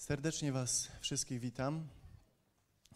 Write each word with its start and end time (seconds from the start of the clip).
Serdecznie 0.00 0.52
Was 0.52 0.88
wszystkich 1.00 1.40
witam. 1.40 1.88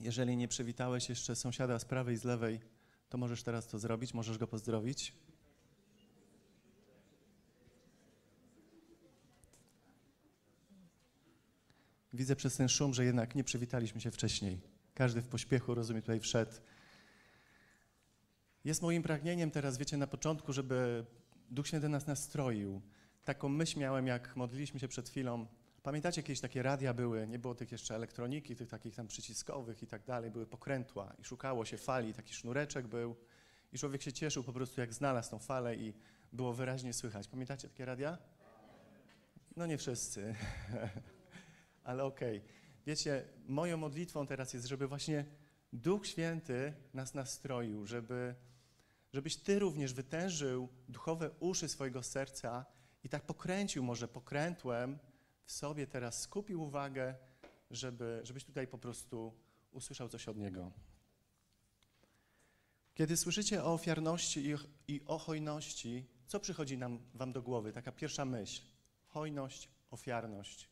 Jeżeli 0.01 0.37
nie 0.37 0.49
przywitałeś 0.49 1.09
jeszcze 1.09 1.37
sąsiada 1.37 1.79
z 1.79 1.85
prawej 1.85 2.15
i 2.15 2.19
z 2.19 2.25
lewej, 2.25 2.61
to 3.09 3.19
możesz 3.19 3.43
teraz 3.43 3.67
to 3.67 3.79
zrobić, 3.79 4.15
możesz 4.15 4.39
go 4.39 4.47
pozdrowić. 4.47 5.13
Widzę 12.13 12.37
przez 12.37 12.57
ten 12.57 12.69
szum, 12.69 12.95
że 12.95 13.05
jednak 13.05 13.35
nie 13.35 13.45
przywitaliśmy 13.45 14.01
się 14.01 14.11
wcześniej. 14.11 14.61
Każdy 14.95 15.23
w 15.23 15.29
pośpiechu, 15.29 15.75
rozumie, 15.75 16.01
tutaj 16.01 16.21
wszedł. 16.21 16.53
Jest 18.65 18.83
moim 18.83 19.03
pragnieniem 19.03 19.51
teraz, 19.51 19.79
wiecie, 19.79 19.97
na 19.97 20.07
początku, 20.07 20.53
żeby 20.53 21.07
Duch 21.51 21.67
Święty 21.67 21.89
nas 21.89 22.07
nastroił. 22.07 22.83
Taką 23.25 23.49
myśl 23.49 23.79
miałem, 23.79 24.07
jak 24.07 24.37
modliliśmy 24.37 24.81
się 24.81 24.89
przed 24.89 25.09
chwilą. 25.09 25.47
Pamiętacie, 25.85 26.21
jakieś 26.21 26.41
takie 26.41 26.63
radia 26.63 26.95
były, 26.95 27.27
nie 27.27 27.39
było 27.39 27.55
tych 27.55 27.73
jeszcze 27.73 27.95
elektroniki, 27.95 28.57
tych 28.57 28.69
takich 28.69 28.95
tam 28.95 29.07
przyciskowych 29.07 29.83
i 29.83 29.87
tak 29.87 30.05
dalej, 30.05 30.31
były 30.31 30.47
pokrętła 30.47 31.15
i 31.19 31.25
szukało 31.25 31.65
się 31.65 31.79
fali, 31.79 32.15
taki 32.15 32.35
sznureczek 32.35 32.87
był 32.87 33.17
i 33.73 33.79
człowiek 33.79 34.03
się 34.03 34.13
cieszył 34.13 34.45
po 34.45 34.53
prostu, 34.53 34.81
jak 34.81 34.95
znalazł 34.95 35.31
tą 35.31 35.39
falę 35.39 35.77
i 35.77 35.95
było 36.33 36.53
wyraźnie 36.53 36.93
słychać. 36.93 37.29
Pamiętacie 37.29 37.69
takie 37.69 37.85
radia? 37.85 38.19
No 39.57 39.67
nie 39.67 39.79
wszyscy, 39.79 40.35
ale 41.85 42.05
okej. 42.05 42.39
Okay. 42.39 42.49
Wiecie, 42.87 43.25
moją 43.47 43.77
modlitwą 43.77 44.27
teraz 44.27 44.55
jest, 44.55 44.67
żeby 44.67 44.89
właśnie 44.89 45.25
Duch 45.73 46.07
Święty 46.07 46.73
nas 46.95 47.15
nastroił, 47.15 47.87
żeby, 47.87 48.35
żebyś 49.13 49.37
Ty 49.37 49.59
również 49.59 49.95
wytężył 49.95 50.69
duchowe 50.89 51.31
uszy 51.41 51.69
swojego 51.69 52.03
serca 52.03 52.67
i 53.03 53.09
tak 53.09 53.23
pokręcił 53.23 53.83
może 53.83 54.09
pokrętłem 54.09 54.99
w 55.45 55.53
sobie 55.53 55.87
teraz, 55.87 56.21
skupił 56.21 56.63
uwagę, 56.63 57.15
żeby, 57.71 58.21
żebyś 58.23 58.45
tutaj 58.45 58.67
po 58.67 58.79
prostu 58.79 59.35
usłyszał 59.73 60.09
coś 60.09 60.29
od 60.29 60.37
Niego. 60.37 60.73
Kiedy 62.95 63.17
słyszycie 63.17 63.65
o 63.65 63.73
ofiarności 63.73 64.51
i, 64.51 64.55
i 64.89 65.05
o 65.07 65.19
hojności, 65.19 66.07
co 66.27 66.41
przychodzi 66.41 66.79
nam, 66.79 66.99
Wam 67.15 67.33
do 67.33 67.43
głowy? 67.43 67.73
Taka 67.73 67.93
pierwsza 67.93 68.25
myśl. 68.25 68.63
Hojność, 69.07 69.69
ofiarność. 69.91 70.69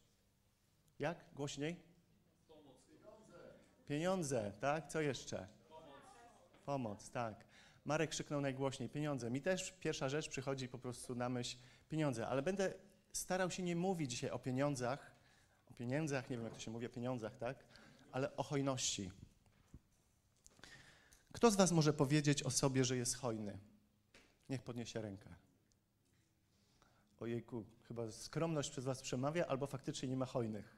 Jak? 0.98 1.24
Głośniej? 1.34 1.76
Pieniądze, 3.86 4.52
tak? 4.60 4.88
Co 4.88 5.00
jeszcze? 5.00 5.48
Pomoc. 5.68 5.84
Pomoc, 6.66 7.10
tak. 7.10 7.44
Marek 7.84 8.10
krzyknął 8.10 8.40
najgłośniej, 8.40 8.88
pieniądze. 8.88 9.30
Mi 9.30 9.40
też 9.40 9.72
pierwsza 9.80 10.08
rzecz 10.08 10.28
przychodzi 10.28 10.68
po 10.68 10.78
prostu 10.78 11.14
na 11.14 11.28
myśl 11.28 11.56
pieniądze, 11.88 12.28
ale 12.28 12.42
będę 12.42 12.74
starał 13.12 13.50
się 13.50 13.62
nie 13.62 13.76
mówić 13.76 14.10
dzisiaj 14.10 14.30
o 14.30 14.38
pieniądzach, 14.38 15.10
o 15.70 15.74
pieniędzach, 15.74 16.30
nie 16.30 16.36
wiem 16.36 16.44
jak 16.44 16.54
to 16.54 16.60
się 16.60 16.70
mówi 16.70 16.86
o 16.86 16.90
pieniądzach, 16.90 17.36
tak? 17.36 17.64
Ale 18.12 18.36
o 18.36 18.42
hojności. 18.42 19.10
Kto 21.32 21.50
z 21.50 21.56
Was 21.56 21.72
może 21.72 21.92
powiedzieć 21.92 22.42
o 22.42 22.50
sobie, 22.50 22.84
że 22.84 22.96
jest 22.96 23.16
hojny? 23.16 23.58
Niech 24.48 24.62
podniesie 24.62 25.00
rękę. 25.00 25.34
Ojejku, 27.20 27.64
chyba 27.88 28.12
skromność 28.12 28.70
przez 28.70 28.84
Was 28.84 29.02
przemawia, 29.02 29.46
albo 29.46 29.66
faktycznie 29.66 30.08
nie 30.08 30.16
ma 30.16 30.26
hojnych. 30.26 30.76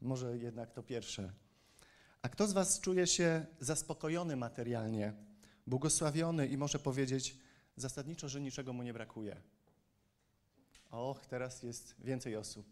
Może 0.00 0.38
jednak 0.38 0.72
to 0.72 0.82
pierwsze. 0.82 1.32
A 2.22 2.28
kto 2.28 2.46
z 2.46 2.52
Was 2.52 2.80
czuje 2.80 3.06
się 3.06 3.46
zaspokojony 3.60 4.36
materialnie, 4.36 5.12
błogosławiony 5.66 6.46
i 6.46 6.56
może 6.56 6.78
powiedzieć 6.78 7.36
zasadniczo, 7.76 8.28
że 8.28 8.40
niczego 8.40 8.72
mu 8.72 8.82
nie 8.82 8.92
brakuje? 8.92 9.40
Och, 10.90 11.26
teraz 11.26 11.62
jest 11.62 11.94
więcej 11.98 12.36
osób. 12.36 12.66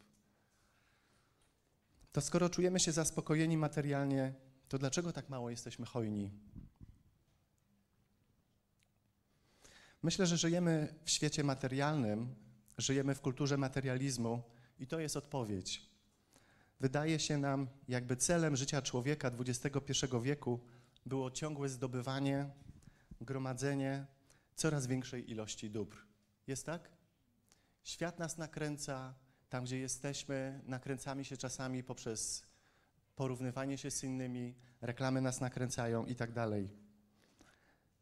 To 2.12 2.20
skoro 2.20 2.48
czujemy 2.48 2.80
się 2.80 2.92
zaspokojeni 2.92 3.56
materialnie, 3.56 4.34
to 4.68 4.78
dlaczego 4.78 5.12
tak 5.12 5.28
mało 5.28 5.50
jesteśmy 5.50 5.86
hojni? 5.86 6.30
Myślę, 10.02 10.26
że 10.26 10.36
żyjemy 10.36 10.94
w 11.04 11.10
świecie 11.10 11.44
materialnym, 11.44 12.34
żyjemy 12.78 13.14
w 13.14 13.20
kulturze 13.20 13.56
materializmu 13.56 14.42
i 14.78 14.86
to 14.86 15.00
jest 15.00 15.16
odpowiedź. 15.16 15.82
Wydaje 16.80 17.18
się 17.18 17.38
nam, 17.38 17.68
jakby 17.88 18.16
celem 18.16 18.56
życia 18.56 18.82
człowieka 18.82 19.30
XXI 19.38 20.06
wieku 20.22 20.60
było 21.06 21.30
ciągłe 21.30 21.68
zdobywanie, 21.68 22.50
gromadzenie 23.20 24.06
coraz 24.54 24.86
większej 24.86 25.30
ilości 25.30 25.70
dóbr. 25.70 25.96
Jest 26.46 26.66
tak? 26.66 26.95
Świat 27.86 28.18
nas 28.18 28.38
nakręca, 28.38 29.14
tam 29.48 29.64
gdzie 29.64 29.78
jesteśmy, 29.78 30.60
nakręcamy 30.64 31.24
się 31.24 31.36
czasami 31.36 31.84
poprzez 31.84 32.46
porównywanie 33.16 33.78
się 33.78 33.90
z 33.90 34.04
innymi, 34.04 34.54
reklamy 34.80 35.20
nas 35.20 35.40
nakręcają 35.40 36.06
i 36.06 36.14
tak 36.14 36.32
dalej. 36.32 36.70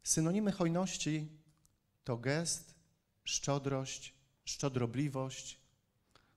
Synonimy 0.03 0.51
hojności 0.51 1.29
to 2.03 2.17
gest, 2.17 2.75
szczodrość, 3.23 4.15
szczodrobliwość. 4.45 5.59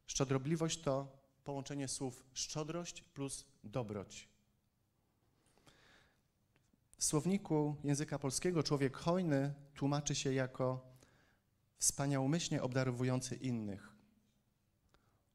Szczodrobliwość 0.06 0.82
to 0.82 1.18
połączenie 1.44 1.88
słów 1.88 2.26
szczodrość 2.32 3.02
plus 3.02 3.44
dobroć. 3.64 4.28
W 6.98 7.04
słowniku 7.04 7.76
języka 7.84 8.18
polskiego 8.18 8.62
człowiek 8.62 8.96
hojny 8.96 9.54
tłumaczy 9.74 10.14
się 10.14 10.32
jako 10.32 10.87
wspaniałomyślnie 11.78 12.62
obdarowujący 12.62 13.36
innych. 13.36 13.88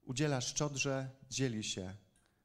Udziela 0.05 0.41
szczodrze, 0.41 1.09
dzieli 1.29 1.63
się. 1.63 1.95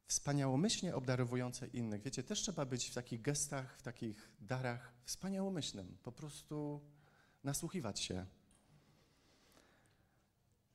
Wspaniałomyślnie 0.06 0.94
obdarowujący 0.94 1.66
innych. 1.66 2.02
Wiecie, 2.02 2.22
też 2.22 2.40
trzeba 2.40 2.64
być 2.64 2.90
w 2.90 2.94
takich 2.94 3.22
gestach, 3.22 3.78
w 3.78 3.82
takich 3.82 4.30
darach 4.40 4.92
wspaniałomyślnym. 5.04 5.98
Po 6.02 6.12
prostu 6.12 6.80
nasłuchiwać 7.44 8.00
się. 8.00 8.26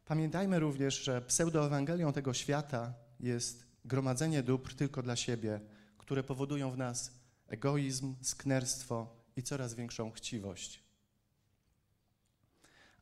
Pamiętajmy 0.05 0.59
również, 0.59 1.03
że 1.03 1.21
pseudoewangelią 1.21 2.13
tego 2.13 2.33
świata 2.33 2.93
jest 3.19 3.65
gromadzenie 3.85 4.43
dóbr 4.43 4.75
tylko 4.75 5.01
dla 5.01 5.15
siebie, 5.15 5.61
które 5.97 6.23
powodują 6.23 6.71
w 6.71 6.77
nas 6.77 7.11
egoizm, 7.47 8.15
sknerstwo 8.21 9.15
i 9.35 9.43
coraz 9.43 9.73
większą 9.73 10.11
chciwość. 10.11 10.83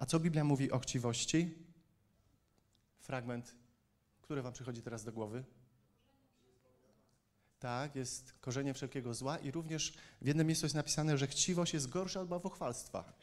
A 0.02 0.06
co 0.06 0.20
Biblia 0.20 0.44
mówi 0.44 0.72
o 0.72 0.80
chciwości? 0.80 1.56
Fragment, 3.00 3.56
który 4.22 4.42
Wam 4.42 4.54
przychodzi 4.54 4.82
teraz 4.82 5.04
do 5.04 5.12
głowy? 5.12 5.44
Tak, 7.60 7.96
jest 7.96 8.34
korzenie 8.40 8.74
wszelkiego 8.74 9.14
zła 9.14 9.38
i 9.38 9.52
również 9.52 9.98
w 10.22 10.28
jednym 10.28 10.48
miejscu 10.48 10.66
jest 10.66 10.76
napisane, 10.76 11.18
że 11.18 11.28
chciwość 11.28 11.74
jest 11.74 11.90
gorsza 11.90 12.22
od 12.22 12.28
bałwochwalstwa. 12.28 13.14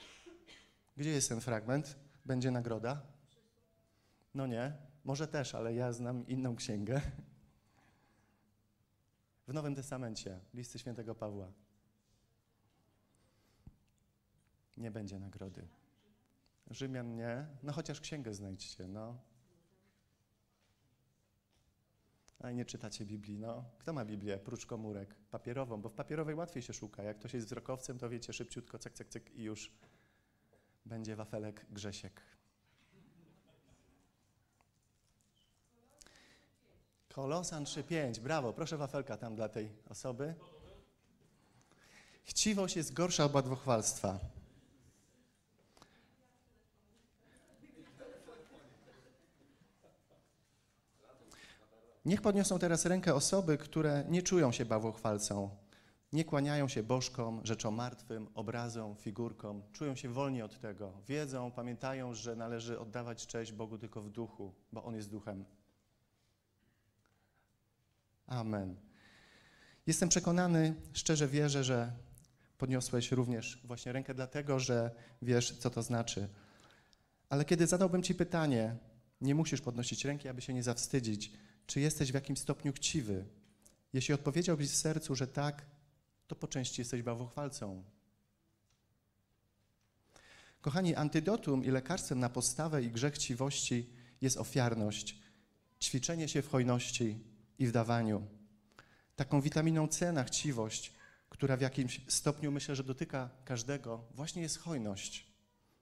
Gdzie 0.96 1.10
jest 1.10 1.28
ten 1.28 1.40
fragment? 1.40 1.96
Będzie 2.24 2.50
nagroda? 2.50 3.02
No 4.34 4.46
nie, 4.46 4.72
może 5.04 5.28
też, 5.28 5.54
ale 5.54 5.74
ja 5.74 5.92
znam 5.92 6.26
inną 6.26 6.56
księgę. 6.56 7.00
W 9.48 9.52
Nowym 9.52 9.74
Testamencie, 9.74 10.40
listy 10.54 10.78
świętego 10.78 11.14
Pawła. 11.14 11.52
Nie 14.76 14.90
będzie 14.90 15.18
nagrody. 15.18 15.68
Rzymian 16.70 17.16
nie, 17.16 17.46
no 17.62 17.72
chociaż 17.72 18.00
księgę 18.00 18.34
znajdźcie, 18.34 18.88
no. 18.88 19.18
A 22.40 22.50
nie 22.50 22.64
czytacie 22.64 23.06
Biblii, 23.06 23.38
no. 23.38 23.64
Kto 23.78 23.92
ma 23.92 24.04
Biblię, 24.04 24.38
prócz 24.38 24.66
komórek? 24.66 25.14
Papierową, 25.30 25.82
bo 25.82 25.88
w 25.88 25.94
papierowej 25.94 26.34
łatwiej 26.34 26.62
się 26.62 26.72
szuka. 26.72 27.02
Jak 27.02 27.18
ktoś 27.18 27.34
jest 27.34 27.46
wzrokowcem, 27.46 27.98
to 27.98 28.08
wiecie, 28.08 28.32
szybciutko, 28.32 28.78
cyk, 28.78 28.92
cyk, 28.94 29.08
cyk 29.08 29.34
i 29.34 29.42
już 29.42 29.72
będzie 30.86 31.16
wafelek 31.16 31.66
Grzesiek. 31.70 32.22
Kolosan 37.08 37.64
3.5, 37.64 38.18
brawo, 38.18 38.52
proszę 38.52 38.76
wafelka 38.76 39.16
tam 39.16 39.36
dla 39.36 39.48
tej 39.48 39.72
osoby. 39.88 40.34
Chciwość 42.24 42.76
jest 42.76 42.92
gorsza 42.92 43.24
od 43.24 43.32
błogosławstwa. 43.32 44.37
Niech 52.04 52.22
podniosą 52.22 52.58
teraz 52.58 52.86
rękę 52.86 53.14
osoby, 53.14 53.58
które 53.58 54.04
nie 54.08 54.22
czują 54.22 54.52
się 54.52 54.64
bałwochwalcą, 54.64 55.50
nie 56.12 56.24
kłaniają 56.24 56.68
się 56.68 56.82
bożkom, 56.82 57.40
rzeczom 57.44 57.74
martwym, 57.74 58.28
obrazom, 58.34 58.96
figurkom, 58.96 59.62
czują 59.72 59.96
się 59.96 60.08
wolni 60.08 60.42
od 60.42 60.60
tego, 60.60 60.92
wiedzą, 61.08 61.50
pamiętają, 61.50 62.14
że 62.14 62.36
należy 62.36 62.78
oddawać 62.78 63.26
cześć 63.26 63.52
Bogu 63.52 63.78
tylko 63.78 64.02
w 64.02 64.10
duchu, 64.10 64.54
bo 64.72 64.84
On 64.84 64.94
jest 64.94 65.10
duchem. 65.10 65.44
Amen. 68.26 68.76
Jestem 69.86 70.08
przekonany, 70.08 70.74
szczerze 70.92 71.28
wierzę, 71.28 71.64
że 71.64 71.92
podniosłeś 72.58 73.12
również 73.12 73.62
właśnie 73.64 73.92
rękę 73.92 74.14
dlatego, 74.14 74.60
że 74.60 74.90
wiesz, 75.22 75.58
co 75.58 75.70
to 75.70 75.82
znaczy. 75.82 76.28
Ale 77.28 77.44
kiedy 77.44 77.66
zadałbym 77.66 78.02
Ci 78.02 78.14
pytanie, 78.14 78.76
nie 79.20 79.34
musisz 79.34 79.60
podnosić 79.60 80.04
ręki, 80.04 80.28
aby 80.28 80.40
się 80.40 80.54
nie 80.54 80.62
zawstydzić. 80.62 81.32
Czy 81.68 81.80
jesteś 81.80 82.10
w 82.10 82.14
jakimś 82.14 82.38
stopniu 82.38 82.72
chciwy? 82.72 83.24
Jeśli 83.92 84.14
odpowiedziałbyś 84.14 84.70
w 84.70 84.76
sercu, 84.76 85.14
że 85.14 85.26
tak, 85.26 85.66
to 86.26 86.36
po 86.36 86.48
części 86.48 86.80
jesteś 86.80 87.02
bałwochwalcą. 87.02 87.84
Kochani, 90.60 90.94
antydotum 90.94 91.64
i 91.64 91.70
lekarstwem 91.70 92.20
na 92.20 92.28
postawę 92.28 92.82
i 92.82 92.90
grzech 92.90 93.14
chciwości 93.14 93.90
jest 94.20 94.36
ofiarność, 94.36 95.18
ćwiczenie 95.82 96.28
się 96.28 96.42
w 96.42 96.48
hojności 96.48 97.18
i 97.58 97.66
w 97.66 97.72
dawaniu. 97.72 98.26
Taką 99.16 99.40
witaminą 99.40 99.88
C 99.88 100.12
na 100.12 100.24
chciwość, 100.24 100.92
która 101.28 101.56
w 101.56 101.60
jakimś 101.60 102.00
stopniu 102.08 102.52
myślę, 102.52 102.76
że 102.76 102.84
dotyka 102.84 103.30
każdego, 103.44 104.04
właśnie 104.14 104.42
jest 104.42 104.58
hojność, 104.58 105.26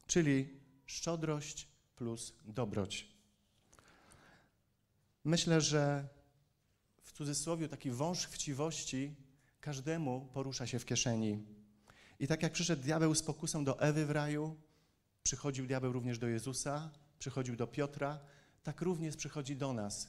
czyli 0.06 0.61
szczodrość 0.87 1.69
plus 1.97 2.35
dobroć. 2.44 3.15
Myślę, 5.26 5.61
że 5.61 6.08
w 7.02 7.12
cudzysłowie 7.12 7.69
taki 7.69 7.90
wąż 7.90 8.26
chciwości 8.26 9.14
każdemu 9.61 10.28
porusza 10.32 10.67
się 10.67 10.78
w 10.78 10.84
kieszeni. 10.84 11.46
I 12.19 12.26
tak 12.26 12.43
jak 12.43 12.52
przyszedł 12.52 12.82
diabeł 12.82 13.14
z 13.14 13.23
pokusą 13.23 13.64
do 13.64 13.81
Ewy 13.81 14.06
w 14.06 14.11
raju, 14.11 14.56
przychodził 15.23 15.67
diabeł 15.67 15.93
również 15.93 16.19
do 16.19 16.26
Jezusa, 16.26 16.90
przychodził 17.19 17.56
do 17.56 17.67
Piotra, 17.67 18.20
tak 18.62 18.81
również 18.81 19.17
przychodzi 19.17 19.56
do 19.56 19.73
nas 19.73 20.08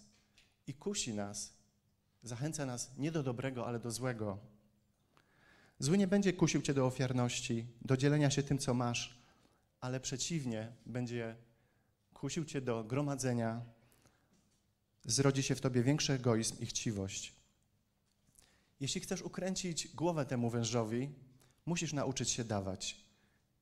i 0.68 0.74
kusi 0.74 1.14
nas, 1.14 1.54
zachęca 2.24 2.66
nas 2.66 2.92
nie 2.98 3.12
do 3.12 3.24
dobrego, 3.24 3.68
ale 3.68 3.80
do 3.80 3.92
złego. 3.92 4.38
Zły 5.80 5.98
nie 5.98 6.08
będzie 6.08 6.34
kusił 6.34 6.62
cię 6.62 6.74
do 6.74 6.86
ofiarności, 6.86 7.68
do 7.82 7.98
dzielenia 7.98 8.30
się 8.30 8.44
tym, 8.44 8.58
co 8.58 8.74
masz, 8.74 9.22
ale 9.82 10.00
przeciwnie, 10.00 10.72
będzie 10.86 11.36
kusił 12.14 12.46
cię 12.46 12.62
do 12.62 12.84
gromadzenia, 12.84 13.77
zrodzi 15.08 15.44
się 15.44 15.56
w 15.56 15.62
tobie 15.62 15.84
większy 15.84 16.14
egoizm 16.14 16.60
i 16.60 16.66
chciwość. 16.66 17.34
Jeśli 18.80 19.02
chcesz 19.02 19.22
ukręcić 19.22 19.88
głowę 19.88 20.26
temu 20.26 20.50
wężowi, 20.50 21.10
musisz 21.66 21.94
nauczyć 21.94 22.30
się 22.30 22.44
dawać, 22.44 23.06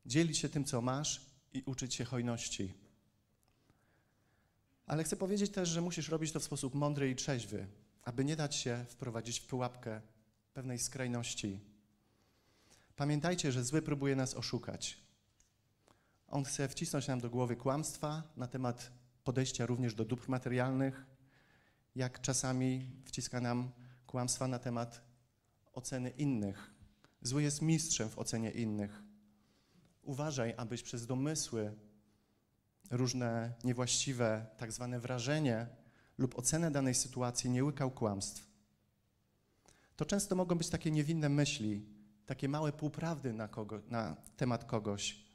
dzielić 0.06 0.38
się 0.38 0.50
tym, 0.50 0.66
co 0.66 0.82
masz 0.82 1.26
i 1.54 1.64
uczyć 1.66 1.96
się 1.96 2.06
hojności. 2.06 2.74
Ale 4.86 5.04
chcę 5.04 5.16
powiedzieć 5.16 5.52
też, 5.52 5.70
że 5.70 5.82
musisz 5.82 6.10
robić 6.10 6.32
to 6.32 6.40
w 6.40 6.44
sposób 6.44 6.76
mądry 6.76 7.10
i 7.10 7.16
trzeźwy, 7.16 7.68
aby 8.04 8.26
nie 8.26 8.36
dać 8.36 8.56
się 8.56 8.86
wprowadzić 8.90 9.40
w 9.40 9.46
pułapkę 9.46 10.02
pewnej 10.54 10.80
skrajności. 10.80 11.60
Pamiętajcie, 12.96 13.52
że 13.52 13.64
zły 13.64 13.82
próbuje 13.82 14.16
nas 14.16 14.34
oszukać. 14.34 14.98
On 16.28 16.44
chce 16.44 16.70
wcisnąć 16.70 17.08
nam 17.08 17.20
do 17.20 17.30
głowy 17.30 17.56
kłamstwa 17.56 18.24
na 18.38 18.48
temat 18.48 18.92
podejścia 19.24 19.66
również 19.66 19.94
do 19.94 20.06
dóbr 20.06 20.30
materialnych, 20.30 21.06
jak 21.96 22.22
czasami 22.22 22.92
wciska 23.06 23.42
nam 23.42 23.72
kłamstwa 24.08 24.48
na 24.48 24.60
temat 24.60 25.02
oceny 25.74 26.10
innych. 26.10 26.74
Zły 27.22 27.44
jest 27.44 27.62
mistrzem 27.62 28.10
w 28.10 28.20
ocenie 28.20 28.52
innych. 28.52 29.04
Uważaj, 30.02 30.54
abyś 30.58 30.84
przez 30.84 31.06
domysły, 31.08 31.74
różne 32.92 33.54
niewłaściwe, 33.64 34.46
tak 34.58 34.72
zwane 34.72 35.00
wrażenie 35.00 35.68
lub 36.18 36.40
ocenę 36.40 36.72
danej 36.72 36.96
sytuacji 36.96 37.50
nie 37.50 37.64
łykał 37.64 37.92
kłamstw. 37.92 38.48
To 39.96 40.06
często 40.06 40.36
mogą 40.36 40.56
być 40.56 40.70
takie 40.70 40.92
niewinne 40.92 41.30
myśli, 41.30 41.86
takie 42.26 42.50
małe 42.50 42.74
półprawdy 42.74 43.34
na, 43.34 43.48
kogo, 43.48 43.82
na 43.90 44.16
temat 44.38 44.66
kogoś, 44.66 45.26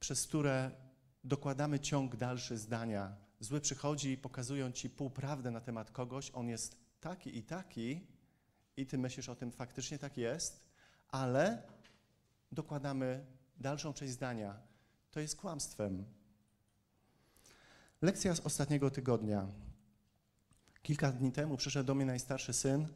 przez 0.00 0.26
które 0.26 0.70
dokładamy 1.24 1.80
ciąg 1.80 2.16
dalszy 2.16 2.58
zdania. 2.58 3.16
Zły 3.40 3.60
przychodzi, 3.60 4.18
pokazują 4.18 4.72
ci 4.72 4.90
półprawdę 4.90 5.50
na 5.50 5.60
temat 5.60 5.90
kogoś, 5.90 6.30
on 6.34 6.48
jest 6.48 6.76
taki 7.00 7.38
i 7.38 7.42
taki, 7.42 8.06
i 8.76 8.86
ty 8.86 8.98
myślisz 8.98 9.28
o 9.28 9.36
tym, 9.36 9.52
faktycznie 9.52 9.98
tak 9.98 10.16
jest, 10.16 10.64
ale 11.08 11.62
dokładamy 12.52 13.26
dalszą 13.56 13.92
część 13.92 14.12
zdania. 14.12 14.60
To 15.10 15.20
jest 15.20 15.36
kłamstwem. 15.36 16.04
Lekcja 18.02 18.34
z 18.34 18.40
ostatniego 18.40 18.90
tygodnia. 18.90 19.46
Kilka 20.82 21.12
dni 21.12 21.32
temu 21.32 21.56
przyszedł 21.56 21.86
do 21.86 21.94
mnie 21.94 22.04
najstarszy 22.04 22.52
syn 22.52 22.88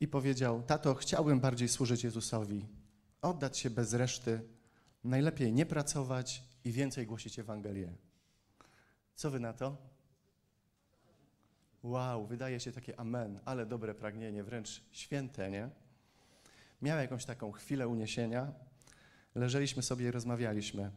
i 0.00 0.08
powiedział: 0.08 0.62
Tato, 0.62 0.94
chciałbym 0.94 1.40
bardziej 1.40 1.68
służyć 1.68 2.04
Jezusowi, 2.04 2.66
oddać 3.22 3.58
się 3.58 3.70
bez 3.70 3.92
reszty, 3.92 4.40
najlepiej 5.04 5.52
nie 5.52 5.66
pracować 5.66 6.44
i 6.64 6.72
więcej 6.72 7.06
głosić 7.06 7.38
Ewangelię. 7.38 7.92
Co 9.14 9.30
wy 9.30 9.40
na 9.40 9.52
to? 9.52 9.76
Wow, 11.82 12.26
wydaje 12.26 12.60
się 12.60 12.72
takie 12.72 13.00
amen, 13.00 13.40
ale 13.44 13.66
dobre 13.66 13.94
pragnienie, 13.94 14.44
wręcz 14.44 14.82
święte, 14.92 15.50
nie? 15.50 15.70
Miał 16.82 16.98
jakąś 16.98 17.24
taką 17.24 17.52
chwilę 17.52 17.88
uniesienia, 17.88 18.52
leżeliśmy 19.34 19.82
sobie 19.82 20.08
i 20.08 20.10
rozmawialiśmy. 20.10 20.90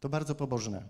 To 0.00 0.08
bardzo 0.08 0.34
pobożne. 0.34 0.88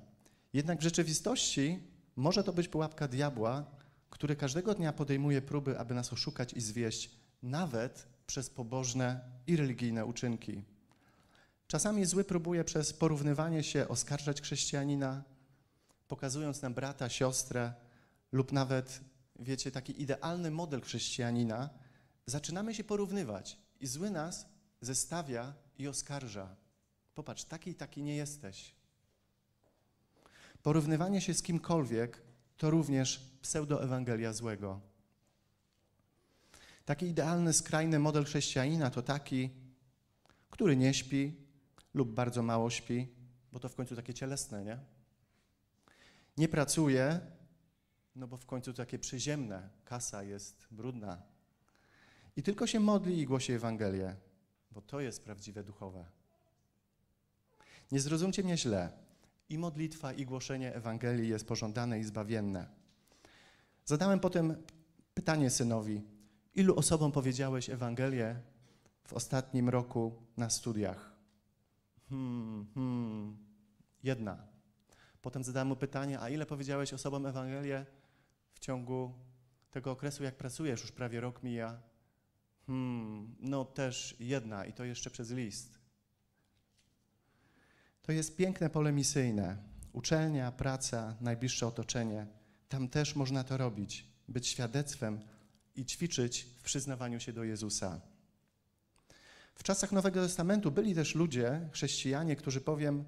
Jednak 0.52 0.78
w 0.78 0.82
rzeczywistości 0.82 1.82
może 2.16 2.44
to 2.44 2.52
być 2.52 2.68
pułapka 2.68 3.08
diabła, 3.08 3.64
który 4.10 4.36
każdego 4.36 4.74
dnia 4.74 4.92
podejmuje 4.92 5.42
próby, 5.42 5.78
aby 5.78 5.94
nas 5.94 6.12
oszukać 6.12 6.52
i 6.52 6.60
zwieść, 6.60 7.10
nawet 7.42 8.06
przez 8.26 8.50
pobożne 8.50 9.20
i 9.46 9.56
religijne 9.56 10.06
uczynki. 10.06 10.62
Czasami 11.66 12.04
zły 12.04 12.24
próbuje 12.24 12.64
przez 12.64 12.92
porównywanie 12.92 13.62
się 13.62 13.88
oskarżać 13.88 14.42
chrześcijanina, 14.42 15.24
pokazując 16.08 16.62
nam 16.62 16.74
brata, 16.74 17.08
siostrę 17.08 17.74
lub 18.32 18.52
nawet, 18.52 19.00
wiecie, 19.38 19.70
taki 19.70 20.02
idealny 20.02 20.50
model 20.50 20.80
chrześcijanina, 20.80 21.70
zaczynamy 22.26 22.74
się 22.74 22.84
porównywać 22.84 23.58
i 23.80 23.86
zły 23.86 24.10
nas 24.10 24.46
zestawia 24.80 25.54
i 25.78 25.88
oskarża. 25.88 26.56
Popatrz, 27.14 27.44
taki 27.44 27.70
i 27.70 27.74
taki 27.74 28.02
nie 28.02 28.16
jesteś. 28.16 28.74
Porównywanie 30.62 31.20
się 31.20 31.34
z 31.34 31.42
kimkolwiek 31.42 32.22
to 32.56 32.70
również 32.70 33.20
pseudoewangelia 33.42 34.32
złego. 34.32 34.80
Taki 36.84 37.06
idealny, 37.06 37.52
skrajny 37.52 37.98
model 37.98 38.24
chrześcijanina 38.24 38.90
to 38.90 39.02
taki, 39.02 39.50
który 40.50 40.76
nie 40.76 40.94
śpi 40.94 41.34
lub 41.94 42.14
bardzo 42.14 42.42
mało 42.42 42.70
śpi, 42.70 43.08
bo 43.52 43.60
to 43.60 43.68
w 43.68 43.74
końcu 43.74 43.96
takie 43.96 44.14
cielesne, 44.14 44.64
nie? 44.64 44.93
Nie 46.36 46.48
pracuje, 46.48 47.20
no 48.16 48.26
bo 48.28 48.36
w 48.36 48.46
końcu 48.46 48.72
to 48.72 48.76
takie 48.76 48.98
przyziemne, 48.98 49.68
kasa 49.84 50.22
jest 50.22 50.66
brudna. 50.70 51.22
I 52.36 52.42
tylko 52.42 52.66
się 52.66 52.80
modli 52.80 53.18
i 53.18 53.26
głosi 53.26 53.52
Ewangelię, 53.52 54.16
bo 54.70 54.80
to 54.80 55.00
jest 55.00 55.24
prawdziwe 55.24 55.64
duchowe. 55.64 56.04
Nie 57.92 58.00
zrozumcie 58.00 58.42
mnie 58.42 58.58
źle. 58.58 58.92
I 59.48 59.58
modlitwa, 59.58 60.12
i 60.12 60.26
głoszenie 60.26 60.74
Ewangelii 60.74 61.28
jest 61.28 61.46
pożądane 61.46 62.00
i 62.00 62.04
zbawienne. 62.04 62.66
Zadałem 63.84 64.20
potem 64.20 64.56
pytanie 65.14 65.50
synowi: 65.50 66.02
Ilu 66.54 66.76
osobom 66.76 67.12
powiedziałeś 67.12 67.70
Ewangelię 67.70 68.40
w 69.04 69.12
ostatnim 69.12 69.68
roku 69.68 70.22
na 70.36 70.50
studiach? 70.50 71.12
Hmm, 72.08 72.66
hmm, 72.74 73.36
jedna. 74.02 74.53
Potem 75.24 75.44
zadałem 75.44 75.68
mu 75.68 75.76
pytanie: 75.76 76.20
A 76.20 76.28
ile 76.28 76.46
powiedziałeś 76.46 76.92
osobom 76.92 77.26
Ewangelię 77.26 77.86
w 78.52 78.58
ciągu 78.58 79.14
tego 79.70 79.90
okresu, 79.90 80.24
jak 80.24 80.36
pracujesz? 80.36 80.80
Już 80.80 80.92
prawie 80.92 81.20
rok 81.20 81.42
mija. 81.42 81.80
Hmm, 82.66 83.36
no 83.40 83.64
też 83.64 84.16
jedna 84.20 84.64
i 84.64 84.72
to 84.72 84.84
jeszcze 84.84 85.10
przez 85.10 85.30
list. 85.30 85.78
To 88.02 88.12
jest 88.12 88.36
piękne 88.36 88.70
pole 88.70 88.92
misyjne. 88.92 89.56
Uczelnia, 89.92 90.52
praca, 90.52 91.16
najbliższe 91.20 91.66
otoczenie. 91.66 92.26
Tam 92.68 92.88
też 92.88 93.16
można 93.16 93.44
to 93.44 93.56
robić, 93.56 94.06
być 94.28 94.48
świadectwem 94.48 95.20
i 95.76 95.84
ćwiczyć 95.84 96.46
w 96.58 96.62
przyznawaniu 96.62 97.20
się 97.20 97.32
do 97.32 97.44
Jezusa. 97.44 98.00
W 99.54 99.62
czasach 99.62 99.92
Nowego 99.92 100.22
Testamentu 100.22 100.70
byli 100.70 100.94
też 100.94 101.14
ludzie, 101.14 101.68
chrześcijanie, 101.72 102.36
którzy 102.36 102.60
powiem 102.60 103.04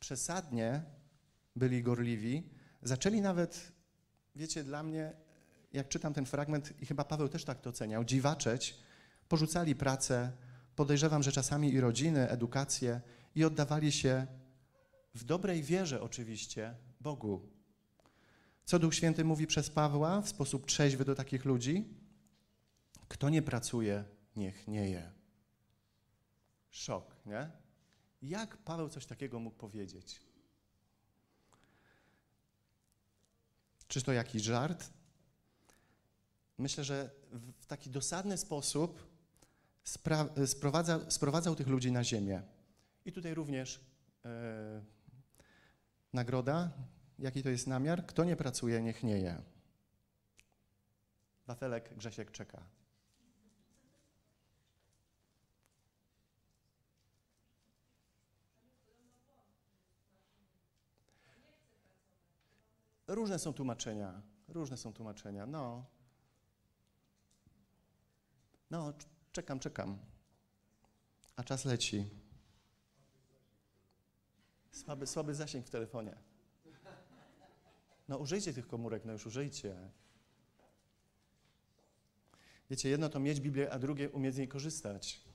przesadnie 0.00 0.82
byli 1.56 1.82
gorliwi, 1.82 2.50
zaczęli 2.82 3.20
nawet, 3.20 3.72
wiecie, 4.36 4.64
dla 4.64 4.82
mnie, 4.82 5.12
jak 5.72 5.88
czytam 5.88 6.14
ten 6.14 6.26
fragment, 6.26 6.82
i 6.82 6.86
chyba 6.86 7.04
Paweł 7.04 7.28
też 7.28 7.44
tak 7.44 7.60
to 7.60 7.70
oceniał, 7.70 8.04
dziwaczeć, 8.04 8.76
porzucali 9.28 9.74
pracę, 9.74 10.32
podejrzewam, 10.76 11.22
że 11.22 11.32
czasami 11.32 11.72
i 11.72 11.80
rodziny, 11.80 12.28
edukację 12.28 13.00
i 13.34 13.44
oddawali 13.44 13.92
się 13.92 14.26
w 15.14 15.24
dobrej 15.24 15.62
wierze 15.62 16.02
oczywiście 16.02 16.74
Bogu. 17.00 17.48
Co 18.64 18.78
Duch 18.78 18.94
Święty 18.94 19.24
mówi 19.24 19.46
przez 19.46 19.70
Pawła 19.70 20.20
w 20.20 20.28
sposób 20.28 20.66
trzeźwy 20.66 21.04
do 21.04 21.14
takich 21.14 21.44
ludzi? 21.44 21.84
Kto 23.08 23.28
nie 23.28 23.42
pracuje, 23.42 24.04
niech 24.36 24.68
nie 24.68 24.90
je. 24.90 25.12
Szok, 26.70 27.16
nie? 27.26 27.50
Jak 28.22 28.56
Paweł 28.56 28.88
coś 28.88 29.06
takiego 29.06 29.40
mógł 29.40 29.56
powiedzieć? 29.56 30.20
Czy 33.90 34.02
to 34.02 34.12
jakiś 34.12 34.42
żart? 34.42 34.90
myślę, 36.60 36.84
że 36.84 37.10
w 37.60 37.66
taki 37.66 37.90
dosadny 37.90 38.38
sposób 38.38 39.06
sprowadza, 40.46 41.10
sprowadzał 41.10 41.54
tych 41.54 41.68
ludzi 41.68 41.92
na 41.92 42.04
ziemię. 42.04 42.42
I 43.04 43.12
tutaj 43.12 43.34
również 43.34 43.80
e, 44.24 44.82
nagroda, 46.12 46.70
jaki 47.18 47.42
to 47.42 47.48
jest 47.48 47.66
namiar? 47.66 48.06
Kto 48.06 48.24
nie 48.24 48.36
pracuje, 48.36 48.82
niech 48.82 49.02
nie 49.02 49.18
je. 49.18 49.42
Wafelek 51.46 51.94
Grzesiek 51.96 52.30
czeka. 52.30 52.62
Różne 63.10 63.38
są 63.38 63.52
tłumaczenia. 63.52 64.22
Różne 64.48 64.76
są 64.76 64.92
tłumaczenia. 64.92 65.46
No. 65.46 65.86
No, 68.70 68.92
cz- 68.92 69.06
czekam, 69.32 69.60
czekam. 69.60 69.98
A 71.36 71.44
czas 71.44 71.64
leci. 71.64 72.10
Słaby, 74.70 75.06
słaby 75.06 75.34
zasięg 75.34 75.66
w 75.66 75.70
telefonie. 75.70 76.16
No 78.08 78.18
użyjcie 78.18 78.54
tych 78.54 78.66
komórek, 78.66 79.04
no 79.04 79.12
już 79.12 79.26
użyjcie. 79.26 79.90
Wiecie, 82.70 82.88
jedno 82.88 83.08
to 83.08 83.20
mieć 83.20 83.40
Biblię, 83.40 83.72
a 83.72 83.78
drugie 83.78 84.10
umieć 84.10 84.34
z 84.34 84.38
niej 84.38 84.48
korzystać. 84.48 85.29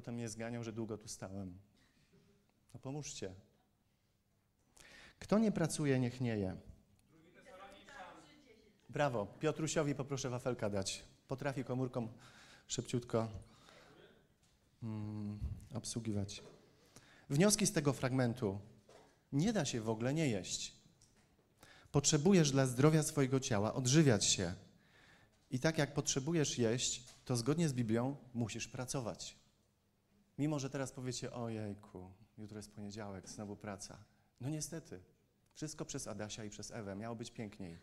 Potem 0.00 0.14
mnie 0.14 0.28
zganią, 0.28 0.62
że 0.62 0.72
długo 0.72 0.98
tu 0.98 1.08
stałem. 1.08 1.58
No 2.74 2.80
pomóżcie. 2.80 3.34
Kto 5.18 5.38
nie 5.38 5.52
pracuje, 5.52 6.00
niech 6.00 6.20
nie 6.20 6.38
je. 6.38 6.56
Brawo. 8.88 9.26
Piotrusiowi 9.26 9.94
poproszę 9.94 10.30
wafelka 10.30 10.70
dać. 10.70 11.04
Potrafi 11.28 11.64
komórką 11.64 12.08
szybciutko 12.66 13.28
mm, 14.82 15.38
obsługiwać. 15.74 16.42
Wnioski 17.30 17.66
z 17.66 17.72
tego 17.72 17.92
fragmentu. 17.92 18.58
Nie 19.32 19.52
da 19.52 19.64
się 19.64 19.80
w 19.80 19.88
ogóle 19.88 20.14
nie 20.14 20.28
jeść. 20.28 20.76
Potrzebujesz 21.92 22.50
dla 22.50 22.66
zdrowia 22.66 23.02
swojego 23.02 23.40
ciała 23.40 23.74
odżywiać 23.74 24.24
się. 24.24 24.54
I 25.50 25.60
tak 25.60 25.78
jak 25.78 25.94
potrzebujesz 25.94 26.58
jeść, 26.58 27.04
to 27.24 27.36
zgodnie 27.36 27.68
z 27.68 27.72
Biblią 27.72 28.16
musisz 28.34 28.68
pracować. 28.68 29.39
Mimo, 30.40 30.58
że 30.58 30.70
teraz 30.70 30.92
powiecie, 30.92 31.32
ojejku, 31.32 32.12
jutro 32.38 32.56
jest 32.56 32.72
poniedziałek, 32.72 33.28
znowu 33.28 33.56
praca. 33.56 33.98
No 34.40 34.48
niestety, 34.48 35.00
wszystko 35.52 35.84
przez 35.84 36.06
Adasia 36.06 36.44
i 36.44 36.50
przez 36.50 36.70
Ewę. 36.70 36.96
Miało 36.96 37.16
być 37.16 37.30
piękniej. 37.30 37.78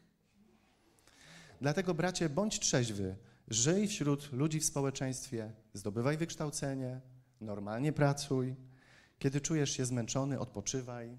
Dlatego, 1.61 1.93
bracie, 1.93 2.29
bądź 2.29 2.59
trzeźwy, 2.59 3.15
żyj 3.47 3.87
wśród 3.87 4.31
ludzi 4.31 4.59
w 4.59 4.65
społeczeństwie, 4.65 5.51
zdobywaj 5.73 6.17
wykształcenie, 6.17 7.01
normalnie 7.41 7.93
pracuj. 7.93 8.55
Kiedy 9.19 9.41
czujesz 9.41 9.71
się 9.71 9.85
zmęczony, 9.85 10.39
odpoczywaj. 10.39 11.17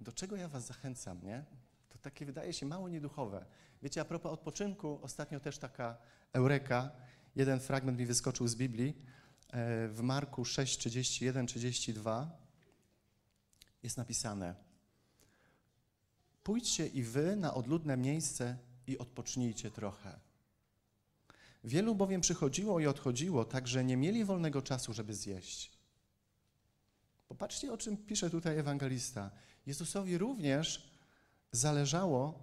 Do 0.00 0.12
czego 0.12 0.36
ja 0.36 0.48
was 0.48 0.66
zachęcam, 0.66 1.22
nie? 1.22 1.44
To 1.88 1.98
takie 1.98 2.26
wydaje 2.26 2.52
się 2.52 2.66
mało 2.66 2.88
nieduchowe. 2.88 3.46
Wiecie, 3.82 4.00
a 4.00 4.04
propos 4.04 4.32
odpoczynku, 4.32 4.98
ostatnio 5.02 5.40
też 5.40 5.58
taka 5.58 5.96
eureka. 6.32 6.90
Jeden 7.36 7.60
fragment 7.60 7.98
mi 7.98 8.06
wyskoczył 8.06 8.48
z 8.48 8.56
Biblii. 8.56 9.19
W 9.88 9.98
Marku 10.02 10.44
6, 10.44 10.78
31, 10.78 11.46
32 11.46 12.38
jest 13.82 13.96
napisane 13.96 14.54
Pójdźcie 16.42 16.86
i 16.86 17.02
wy 17.02 17.36
na 17.36 17.54
odludne 17.54 17.96
miejsce 17.96 18.58
i 18.86 18.98
odpocznijcie 18.98 19.70
trochę. 19.70 20.20
Wielu 21.64 21.94
bowiem 21.94 22.20
przychodziło 22.20 22.80
i 22.80 22.86
odchodziło, 22.86 23.44
tak 23.44 23.68
że 23.68 23.84
nie 23.84 23.96
mieli 23.96 24.24
wolnego 24.24 24.62
czasu, 24.62 24.92
żeby 24.92 25.14
zjeść. 25.14 25.72
Popatrzcie, 27.28 27.72
o 27.72 27.78
czym 27.78 27.96
pisze 27.96 28.30
tutaj 28.30 28.58
ewangelista. 28.58 29.30
Jezusowi 29.66 30.18
również 30.18 30.90
zależało 31.52 32.42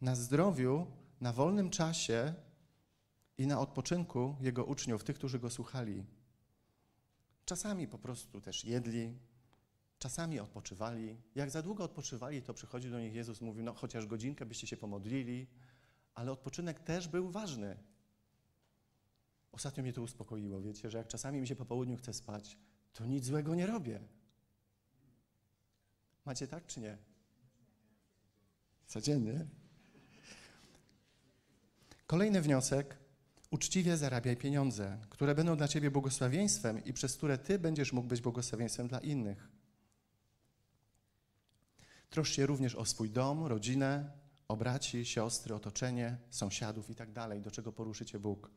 na 0.00 0.14
zdrowiu, 0.14 0.86
na 1.20 1.32
wolnym 1.32 1.70
czasie 1.70 2.34
i 3.38 3.46
na 3.46 3.60
odpoczynku 3.60 4.36
Jego 4.40 4.64
uczniów, 4.64 5.04
tych, 5.04 5.16
którzy 5.16 5.38
Go 5.38 5.50
słuchali. 5.50 6.04
Czasami 7.46 7.88
po 7.88 7.98
prostu 7.98 8.40
też 8.40 8.64
jedli, 8.64 9.18
czasami 9.98 10.40
odpoczywali. 10.40 11.16
Jak 11.34 11.50
za 11.50 11.62
długo 11.62 11.84
odpoczywali, 11.84 12.42
to 12.42 12.54
przychodził 12.54 12.90
do 12.90 13.00
nich 13.00 13.14
Jezus, 13.14 13.40
mówił, 13.40 13.64
no 13.64 13.74
chociaż 13.74 14.06
godzinkę 14.06 14.46
byście 14.46 14.66
się 14.66 14.76
pomodlili, 14.76 15.46
ale 16.14 16.32
odpoczynek 16.32 16.80
też 16.80 17.08
był 17.08 17.30
ważny. 17.30 17.76
Ostatnio 19.52 19.82
mnie 19.82 19.92
to 19.92 20.02
uspokoiło, 20.02 20.60
wiecie, 20.60 20.90
że 20.90 20.98
jak 20.98 21.08
czasami 21.08 21.40
mi 21.40 21.48
się 21.48 21.56
po 21.56 21.64
południu 21.64 21.96
chce 21.96 22.14
spać, 22.14 22.58
to 22.92 23.06
nic 23.06 23.24
złego 23.24 23.54
nie 23.54 23.66
robię. 23.66 24.00
Macie 26.24 26.48
tak 26.48 26.66
czy 26.66 26.80
nie? 26.80 26.98
Codziennie. 28.86 29.46
Kolejny 32.06 32.42
wniosek. 32.42 33.05
Uczciwie 33.50 33.96
zarabiaj 33.96 34.36
pieniądze, 34.36 34.98
które 35.10 35.34
będą 35.34 35.56
dla 35.56 35.68
Ciebie 35.68 35.90
błogosławieństwem 35.90 36.84
i 36.84 36.92
przez 36.92 37.16
które 37.16 37.38
Ty 37.38 37.58
będziesz 37.58 37.92
mógł 37.92 38.08
być 38.08 38.20
błogosławieństwem 38.20 38.88
dla 38.88 38.98
innych. 38.98 39.48
Troszcz 42.10 42.34
się 42.34 42.46
również 42.46 42.74
o 42.74 42.84
swój 42.84 43.10
dom, 43.10 43.46
rodzinę, 43.46 44.10
o 44.48 44.56
braci, 44.56 45.04
siostry, 45.04 45.54
otoczenie, 45.54 46.16
sąsiadów 46.30 46.90
i 46.90 46.94
tak 46.94 47.12
dalej, 47.12 47.40
do 47.40 47.50
czego 47.50 47.72
poruszy 47.72 48.06
Cię 48.06 48.18
Bóg. 48.18 48.50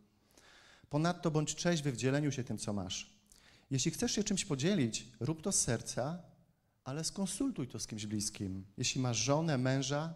Ponadto 0.90 1.32
bądź 1.32 1.56
trzeźwy 1.56 1.92
w 1.92 1.98
dzieleniu 1.98 2.32
się 2.32 2.44
tym, 2.44 2.58
co 2.58 2.74
masz. 2.74 3.20
Jeśli 3.72 3.92
chcesz 3.92 4.12
się 4.12 4.24
czymś 4.24 4.46
podzielić, 4.46 5.08
rób 5.20 5.42
to 5.42 5.52
z 5.52 5.62
serca, 5.62 6.22
ale 6.84 7.04
skonsultuj 7.04 7.68
to 7.68 7.80
z 7.80 7.88
kimś 7.88 8.06
bliskim. 8.06 8.66
Jeśli 8.78 9.02
masz 9.02 9.18
żonę, 9.18 9.58
męża, 9.58 10.14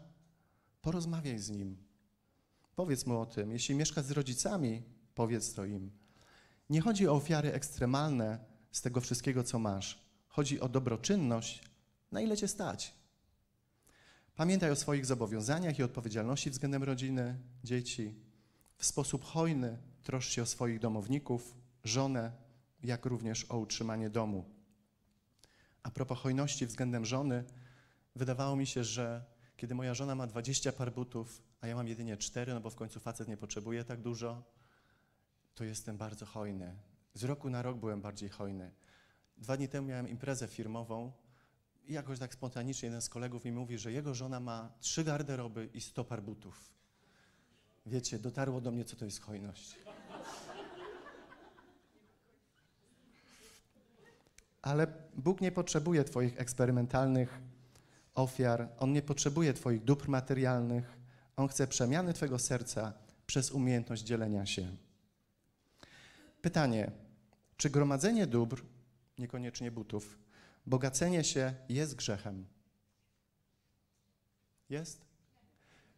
porozmawiaj 0.82 1.40
z 1.40 1.50
nim. 1.50 1.78
Powiedz 2.76 3.06
mu 3.06 3.20
o 3.20 3.26
tym. 3.26 3.52
Jeśli 3.52 3.76
mieszkasz 3.76 4.06
z 4.06 4.12
rodzicami, 4.12 4.84
powiedz 5.16 5.54
to 5.54 5.66
im. 5.66 5.92
Nie 6.70 6.82
chodzi 6.82 7.08
o 7.08 7.14
ofiary 7.14 7.54
ekstremalne 7.54 8.40
z 8.72 8.82
tego 8.82 9.02
wszystkiego, 9.02 9.44
co 9.44 9.60
masz. 9.60 10.04
Chodzi 10.28 10.60
o 10.60 10.70
dobroczynność, 10.70 11.64
na 12.12 12.22
ile 12.22 12.38
cię 12.38 12.48
stać. 12.48 12.94
Pamiętaj 14.36 14.72
o 14.72 14.76
swoich 14.76 15.06
zobowiązaniach 15.06 15.80
i 15.80 15.84
odpowiedzialności 15.84 16.50
względem 16.50 16.84
rodziny, 16.84 17.38
dzieci. 17.64 18.16
W 18.78 18.86
sposób 18.86 19.24
hojny 19.24 19.78
troszcz 20.04 20.32
się 20.32 20.42
o 20.42 20.46
swoich 20.46 20.80
domowników, 20.80 21.56
żonę, 21.84 22.32
jak 22.84 23.06
również 23.06 23.46
o 23.50 23.58
utrzymanie 23.58 24.10
domu. 24.10 24.46
A 25.84 25.92
propos 25.92 26.20
hojności 26.20 26.66
względem 26.66 27.06
żony, 27.06 27.44
wydawało 28.16 28.56
mi 28.56 28.68
się, 28.68 28.84
że 28.84 29.26
kiedy 29.58 29.76
moja 29.76 29.94
żona 29.94 30.16
ma 30.16 30.28
20 30.28 30.72
par 30.72 30.94
butów, 30.94 31.42
a 31.64 31.68
ja 31.68 31.76
mam 31.76 31.88
jedynie 31.88 32.18
4, 32.18 32.54
no 32.54 32.60
bo 32.62 32.70
w 32.70 32.76
końcu 32.76 33.00
facet 33.00 33.28
nie 33.28 33.38
potrzebuje 33.38 33.84
tak 33.84 34.02
dużo, 34.02 34.44
to 35.56 35.64
jestem 35.64 35.98
bardzo 35.98 36.26
hojny. 36.26 36.76
Z 37.14 37.24
roku 37.24 37.50
na 37.50 37.62
rok 37.62 37.78
byłem 37.78 38.02
bardziej 38.02 38.30
hojny. 38.30 38.72
Dwa 39.38 39.58
dni 39.58 39.68
temu 39.68 39.88
miałem 39.88 40.08
imprezę 40.08 40.48
firmową 40.48 41.12
i 41.88 41.94
jakoś 41.94 42.20
tak 42.20 42.34
spontanicznie 42.34 42.86
jeden 42.88 43.02
z 43.02 43.10
kolegów 43.10 43.46
mi 43.46 43.52
mówi, 43.52 43.78
że 43.78 43.92
jego 43.92 44.14
żona 44.14 44.40
ma 44.40 44.72
trzy 44.80 45.04
garderoby 45.04 45.70
i 45.74 45.82
100 45.82 46.04
par 46.04 46.24
butów. 46.24 46.74
Wiecie, 47.86 48.20
dotarło 48.20 48.62
do 48.62 48.72
mnie, 48.72 48.86
co 48.86 48.96
to 48.96 49.06
jest 49.06 49.22
hojność. 49.22 49.76
Ale 54.62 54.88
Bóg 55.16 55.42
nie 55.42 55.52
potrzebuje 55.52 56.04
Twoich 56.04 56.42
eksperymentalnych 56.42 57.40
ofiar, 58.16 58.70
On 58.80 58.94
nie 58.94 59.02
potrzebuje 59.02 59.54
Twoich 59.54 59.84
dóbr 59.84 60.10
materialnych. 60.10 61.03
On 61.36 61.48
chce 61.48 61.68
przemiany 61.68 62.14
Twojego 62.14 62.40
serca 62.40 62.94
przez 63.26 63.52
umiejętność 63.52 64.04
dzielenia 64.04 64.46
się. 64.46 64.76
Pytanie: 66.42 66.92
czy 67.58 67.70
gromadzenie 67.70 68.28
dóbr, 68.28 68.64
niekoniecznie 69.18 69.72
butów, 69.72 70.20
bogacenie 70.66 71.24
się 71.24 71.54
jest 71.70 71.96
grzechem? 71.96 72.46
Jest? 74.70 75.06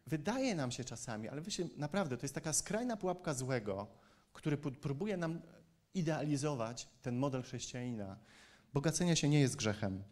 Wydaje 0.06 0.54
nam 0.54 0.70
się 0.70 0.84
czasami, 0.84 1.28
ale 1.28 1.50
się, 1.50 1.68
naprawdę 1.76 2.16
to 2.16 2.24
jest 2.24 2.34
taka 2.34 2.52
skrajna 2.52 2.96
pułapka 2.96 3.34
złego, 3.34 3.86
który 4.32 4.56
próbuje 4.56 5.16
nam 5.16 5.40
idealizować 5.94 6.88
ten 7.02 7.16
model 7.16 7.42
chrześcijanina. 7.42 8.18
Bogacenie 8.74 9.16
się 9.16 9.28
nie 9.28 9.40
jest 9.40 9.56
grzechem. 9.56 10.02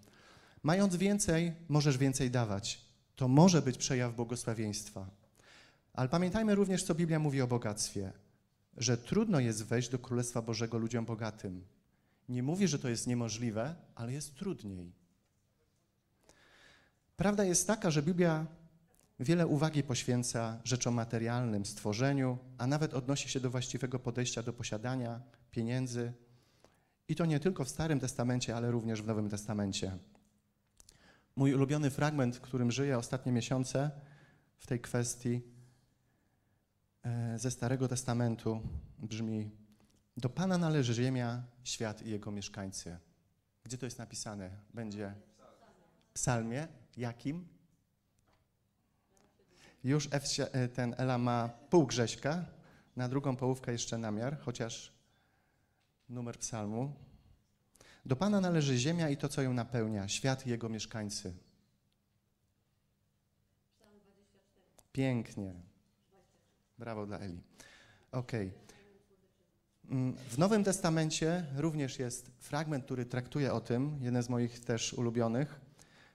Mając 0.63 0.97
więcej, 0.97 1.53
możesz 1.69 1.99
więcej 1.99 2.31
dawać. 2.31 2.84
To 3.17 3.29
może 3.29 3.63
być 3.63 3.79
przejaw 3.79 4.15
błogosławieństwa. 4.15 5.11
Ale 5.93 6.09
pamiętajmy 6.09 6.55
również, 6.55 6.83
co 6.83 6.95
Biblia 6.95 7.19
mówi 7.19 7.43
o 7.43 7.47
bogactwie, 7.47 8.13
że 8.77 8.99
trudno 8.99 9.41
jest 9.41 9.65
wejść 9.65 9.89
do 9.89 9.99
Królestwa 9.99 10.43
Bożego 10.43 10.79
ludziom 10.79 11.05
bogatym. 11.05 11.65
Nie 12.29 12.43
mówi, 12.43 12.69
że 12.69 12.79
to 12.79 12.89
jest 12.89 13.07
niemożliwe, 13.07 13.75
ale 13.95 14.13
jest 14.13 14.35
trudniej. 14.35 14.93
Prawda 17.17 17.45
jest 17.45 17.67
taka, 17.67 17.91
że 17.91 18.03
Biblia 18.03 18.47
wiele 19.21 19.47
uwagi 19.47 19.83
poświęca 19.83 20.61
rzeczom 20.65 20.95
materialnym, 20.95 21.67
stworzeniu, 21.67 22.39
a 22.59 22.67
nawet 22.67 22.95
odnosi 22.95 23.29
się 23.29 23.41
do 23.41 23.51
właściwego 23.51 23.99
podejścia 23.99 24.43
do 24.43 24.53
posiadania 24.53 25.21
pieniędzy. 25.51 26.13
I 27.09 27.15
to 27.15 27.27
nie 27.27 27.41
tylko 27.41 27.65
w 27.65 27.69
Starym 27.69 28.01
Testamencie, 28.01 28.57
ale 28.57 28.71
również 28.71 29.03
w 29.03 29.07
Nowym 29.07 29.29
Testamencie. 29.29 29.99
Mój 31.37 31.55
ulubiony 31.55 31.91
fragment, 31.91 32.41
którym 32.41 32.73
żyję 32.73 32.99
ostatnie 32.99 33.33
miesiące 33.33 33.91
w 34.59 34.67
tej 34.67 34.81
kwestii 34.81 35.43
e, 37.03 37.39
ze 37.39 37.51
Starego 37.51 37.89
Testamentu 37.89 38.61
brzmi: 38.99 39.51
Do 40.17 40.29
Pana 40.29 40.59
należy 40.59 40.95
ziemia, 40.95 41.43
świat 41.65 42.03
i 42.03 42.11
jego 42.11 42.31
mieszkańcy. 42.31 42.99
Gdzie 43.65 43.79
to 43.79 43.87
jest 43.87 43.99
napisane? 43.99 44.51
Będzie 44.75 45.15
w 46.11 46.13
psalmie. 46.13 46.69
Jakim? 46.97 47.49
Już 49.85 50.09
F, 50.11 50.25
e, 50.39 50.69
ten 50.69 50.95
Ela 50.99 51.19
ma 51.19 51.49
pół 51.71 51.87
Grześka, 51.87 52.45
na 52.97 53.09
drugą 53.09 53.37
połówkę 53.37 53.73
jeszcze 53.73 53.99
namiar, 53.99 54.39
chociaż 54.39 54.93
numer 56.09 56.39
psalmu. 56.39 57.04
Do 58.07 58.17
Pana 58.17 58.41
należy 58.41 58.79
ziemia 58.79 59.11
i 59.11 59.17
to, 59.17 59.29
co 59.29 59.43
ją 59.43 59.53
napełnia, 59.53 60.09
świat 60.09 60.47
i 60.47 60.51
jego 60.51 60.69
mieszkańcy. 60.69 61.35
Pięknie. 64.93 65.55
Brawo 66.79 67.07
dla 67.07 67.19
Eli. 67.19 67.41
Okej. 68.13 68.53
Mm, 69.91 70.17
W 70.29 70.39
Nowym 70.39 70.65
Testamencie 70.65 71.47
również 71.57 71.99
jest 71.99 72.31
fragment, 72.39 72.85
który 72.85 73.07
traktuje 73.07 73.53
o 73.53 73.61
tym, 73.61 73.99
jeden 74.01 74.23
z 74.23 74.29
moich 74.29 74.61
też 74.61 74.93
ulubionych. 74.93 75.61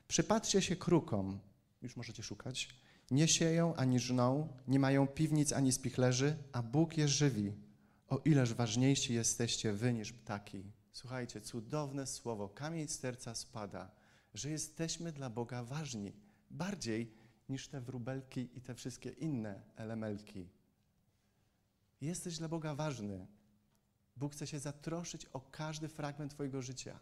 Przypatrzcie 0.08 0.62
się 0.62 0.76
krukom, 0.76 1.40
już 1.82 1.96
możecie 1.96 2.24
szukać. 2.24 2.70
Nie 3.12 3.28
sieją 3.28 3.76
ani 3.76 4.00
żną, 4.00 4.48
nie 4.68 4.80
mają 4.80 5.08
piwnic 5.08 5.54
ani 5.54 5.72
spichlerzy, 5.72 6.36
a 6.52 6.64
Bóg 6.64 6.98
je 6.98 7.08
żywi. 7.08 7.54
O 8.08 8.22
ileż 8.26 8.54
ważniejsi 8.54 9.14
jesteście 9.14 9.74
wy 9.74 9.94
niż 9.94 10.14
ptaki. 10.14 10.64
Słuchajcie, 10.92 11.42
cudowne 11.42 12.08
słowo, 12.08 12.50
kamień 12.50 12.88
z 12.88 13.00
serca 13.00 13.36
spada, 13.36 13.92
że 14.34 14.50
jesteśmy 14.50 15.12
dla 15.12 15.30
Boga 15.30 15.64
ważni, 15.64 16.14
bardziej 16.50 17.14
niż 17.50 17.68
te 17.68 17.82
wróbelki 17.82 18.58
i 18.58 18.62
te 18.62 18.76
wszystkie 18.76 19.10
inne 19.10 19.62
elemelki. 19.76 20.50
Jesteś 22.02 22.38
dla 22.38 22.48
Boga 22.48 22.76
ważny. 22.76 23.28
Bóg 24.16 24.34
chce 24.34 24.48
się 24.48 24.60
zatroszyć 24.60 25.26
o 25.26 25.40
każdy 25.40 25.88
fragment 25.88 26.34
Twojego 26.34 26.62
życia. 26.62 27.00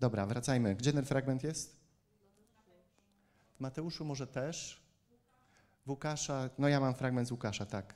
Dobra, 0.00 0.26
wracajmy. 0.26 0.76
Gdzie 0.76 0.92
ten 0.92 1.04
fragment 1.04 1.42
jest? 1.44 1.76
W 3.56 3.60
Mateuszu 3.60 4.04
może 4.04 4.26
też. 4.26 4.82
W 5.86 5.90
Łukasza, 5.90 6.50
no 6.58 6.68
ja 6.68 6.80
mam 6.80 6.94
fragment 6.94 7.28
z 7.28 7.30
Łukasza, 7.30 7.66
tak. 7.66 7.94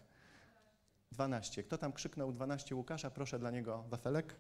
12. 1.13 1.63
Kto 1.63 1.79
tam 1.79 1.93
krzyknął 1.93 2.33
12 2.33 2.75
Łukasza? 2.75 3.11
Proszę 3.11 3.39
dla 3.39 3.51
niego 3.51 3.85
wafelek. 3.89 4.37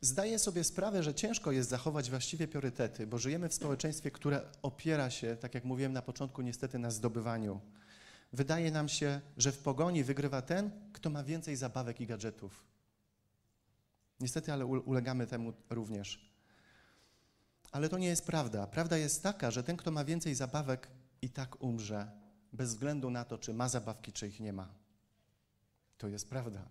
Zdaję 0.00 0.38
sobie 0.38 0.64
sprawę, 0.64 1.02
że 1.02 1.14
ciężko 1.14 1.52
jest 1.52 1.70
zachować 1.70 2.10
właściwie 2.10 2.48
priorytety, 2.48 3.06
bo 3.06 3.18
żyjemy 3.18 3.48
w 3.48 3.54
społeczeństwie, 3.54 4.10
które 4.10 4.42
opiera 4.62 5.10
się, 5.10 5.36
tak 5.36 5.54
jak 5.54 5.64
mówiłem 5.64 5.92
na 5.92 6.02
początku, 6.02 6.42
niestety 6.42 6.78
na 6.78 6.90
zdobywaniu. 6.90 7.60
Wydaje 8.32 8.70
nam 8.70 8.88
się, 8.88 9.20
że 9.36 9.52
w 9.52 9.58
pogoni 9.58 10.04
wygrywa 10.04 10.42
ten, 10.42 10.70
kto 10.92 11.10
ma 11.10 11.24
więcej 11.24 11.56
zabawek 11.56 12.00
i 12.00 12.06
gadżetów. 12.06 12.64
Niestety, 14.20 14.52
ale 14.52 14.66
ule- 14.66 14.80
ulegamy 14.80 15.26
temu 15.26 15.52
również. 15.70 16.30
Ale 17.72 17.88
to 17.88 17.98
nie 17.98 18.06
jest 18.06 18.26
prawda. 18.26 18.66
Prawda 18.66 18.96
jest 18.96 19.22
taka, 19.22 19.50
że 19.50 19.62
ten, 19.62 19.76
kto 19.76 19.90
ma 19.90 20.04
więcej 20.04 20.34
zabawek, 20.34 20.88
i 21.22 21.30
tak 21.30 21.62
umrze, 21.62 22.10
bez 22.52 22.70
względu 22.70 23.10
na 23.10 23.24
to, 23.24 23.38
czy 23.38 23.54
ma 23.54 23.68
zabawki, 23.68 24.12
czy 24.12 24.28
ich 24.28 24.40
nie 24.40 24.52
ma. 24.52 24.68
To 25.98 26.08
jest 26.08 26.28
prawda. 26.28 26.68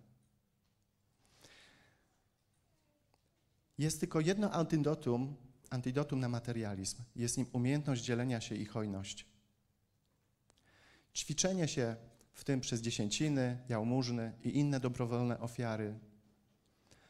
Jest 3.78 4.00
tylko 4.00 4.20
jedno 4.20 4.50
antidotum, 4.50 5.36
antidotum 5.70 6.20
na 6.20 6.28
materializm. 6.28 7.02
Jest 7.16 7.38
nim 7.38 7.46
umiejętność 7.52 8.04
dzielenia 8.04 8.40
się 8.40 8.54
i 8.54 8.66
hojność. 8.66 9.26
Ćwiczenie 11.14 11.68
się 11.68 11.96
w 12.32 12.44
tym 12.44 12.60
przez 12.60 12.80
dziesięciny, 12.80 13.58
jałmużny 13.68 14.32
i 14.44 14.58
inne 14.58 14.80
dobrowolne 14.80 15.40
ofiary. 15.40 15.98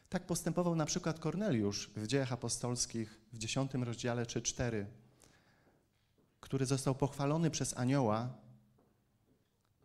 Tak 0.09 0.25
postępował 0.25 0.75
na 0.75 0.85
przykład 0.85 1.19
Korneliusz 1.19 1.89
w 1.95 2.07
dziejach 2.07 2.31
apostolskich 2.31 3.21
w 3.33 3.37
10 3.37 3.73
rozdziale 3.73 4.25
czy 4.25 4.41
4, 4.41 4.87
który 6.39 6.65
został 6.65 6.95
pochwalony 6.95 7.51
przez 7.51 7.77
anioła. 7.77 8.40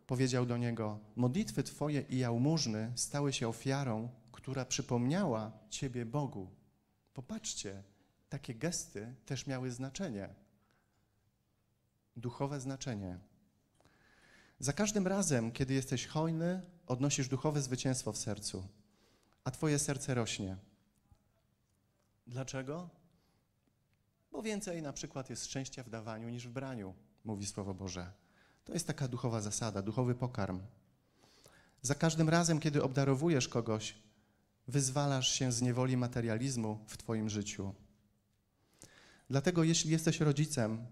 Powiedział 0.07 0.45
do 0.45 0.57
niego: 0.57 0.99
Modlitwy 1.15 1.63
Twoje 1.63 2.01
i 2.01 2.17
jałmużny 2.17 2.91
stały 2.95 3.33
się 3.33 3.47
ofiarą, 3.47 4.09
która 4.31 4.65
przypomniała 4.65 5.51
Ciebie 5.69 6.05
Bogu. 6.05 6.49
Popatrzcie, 7.13 7.83
takie 8.29 8.55
gesty 8.55 9.15
też 9.25 9.47
miały 9.47 9.71
znaczenie. 9.71 10.29
Duchowe 12.15 12.59
znaczenie. 12.59 13.19
Za 14.59 14.73
każdym 14.73 15.07
razem, 15.07 15.51
kiedy 15.51 15.73
jesteś 15.73 16.07
hojny, 16.07 16.61
odnosisz 16.87 17.27
duchowe 17.27 17.61
zwycięstwo 17.61 18.11
w 18.11 18.17
sercu, 18.17 18.67
a 19.43 19.51
Twoje 19.51 19.79
serce 19.79 20.13
rośnie. 20.13 20.57
Dlaczego? 22.27 22.89
Bo 24.31 24.41
więcej 24.41 24.81
na 24.81 24.93
przykład 24.93 25.29
jest 25.29 25.45
szczęścia 25.45 25.83
w 25.83 25.89
dawaniu 25.89 26.29
niż 26.29 26.47
w 26.47 26.51
braniu, 26.51 26.93
mówi 27.23 27.45
Słowo 27.45 27.73
Boże. 27.73 28.26
To 28.67 28.73
jest 28.73 28.87
taka 28.87 29.07
duchowa 29.07 29.41
zasada, 29.41 29.81
duchowy 29.81 30.15
pokarm. 30.15 30.59
Za 31.81 31.95
każdym 31.95 32.29
razem, 32.29 32.59
kiedy 32.59 32.83
obdarowujesz 32.83 33.47
kogoś, 33.47 33.95
wyzwalasz 34.67 35.31
się 35.31 35.51
z 35.51 35.61
niewoli 35.61 35.97
materializmu 35.97 36.85
w 36.87 36.97
Twoim 36.97 37.29
życiu. 37.29 37.73
Dlatego, 39.29 39.63
jeśli 39.63 39.91
jesteś 39.91 40.19
rodzicem, 40.19 40.85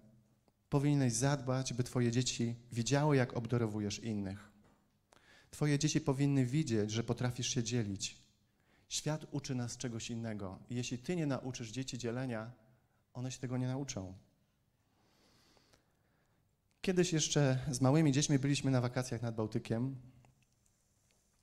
powinieneś 0.69 1.13
zadbać, 1.13 1.73
by 1.73 1.83
Twoje 1.83 2.11
dzieci 2.11 2.55
widziały, 2.71 3.15
jak 3.17 3.37
obdarowujesz 3.37 3.99
innych. 3.99 4.51
Twoje 5.51 5.79
dzieci 5.79 6.01
powinny 6.01 6.45
widzieć, 6.45 6.91
że 6.91 7.03
potrafisz 7.03 7.47
się 7.47 7.63
dzielić. 7.63 8.17
Świat 8.89 9.25
uczy 9.31 9.55
nas 9.55 9.77
czegoś 9.77 10.09
innego. 10.09 10.59
I 10.69 10.75
jeśli 10.75 10.97
Ty 10.97 11.15
nie 11.15 11.25
nauczysz 11.25 11.71
dzieci 11.71 11.97
dzielenia, 11.97 12.51
one 13.13 13.31
się 13.31 13.39
tego 13.39 13.57
nie 13.57 13.67
nauczą. 13.67 14.13
Kiedyś 16.85 17.13
jeszcze 17.13 17.59
z 17.71 17.81
małymi 17.81 18.11
dziećmi 18.11 18.39
byliśmy 18.39 18.71
na 18.71 18.81
wakacjach 18.81 19.21
nad 19.21 19.35
Bałtykiem 19.35 19.95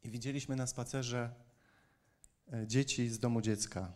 i 0.02 0.10
widzieliśmy 0.10 0.56
na 0.56 0.66
spacerze 0.66 1.34
e, 2.52 2.66
dzieci 2.66 3.08
z 3.08 3.18
domu 3.18 3.40
dziecka. 3.40 3.92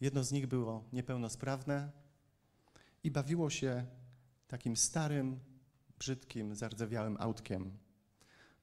Jedno 0.00 0.24
z 0.24 0.32
nich 0.32 0.46
było 0.46 0.84
niepełnosprawne 0.92 1.90
i 3.04 3.10
bawiło 3.10 3.50
się 3.50 3.86
takim 4.48 4.76
starym, 4.76 5.40
brzydkim, 5.98 6.54
zardzewiałym 6.54 7.16
autkiem. 7.20 7.78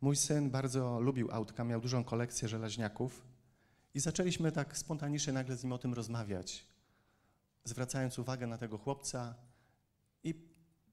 Mój 0.02 0.16
syn 0.16 0.50
bardzo 0.50 1.00
lubił 1.00 1.32
autka, 1.32 1.64
miał 1.64 1.82
dużą 1.82 2.04
kolekcję 2.04 2.48
żelaźniaków 2.48 3.26
i 3.94 4.00
zaczęliśmy 4.00 4.52
tak 4.52 4.78
spontanicznie 4.78 5.34
nagle 5.34 5.58
z 5.58 5.64
nim 5.64 5.74
o 5.74 5.78
tym 5.78 5.94
rozmawiać, 5.94 6.66
zwracając 7.64 8.20
uwagę 8.20 8.48
na 8.48 8.58
tego 8.58 8.78
chłopca 8.78 9.36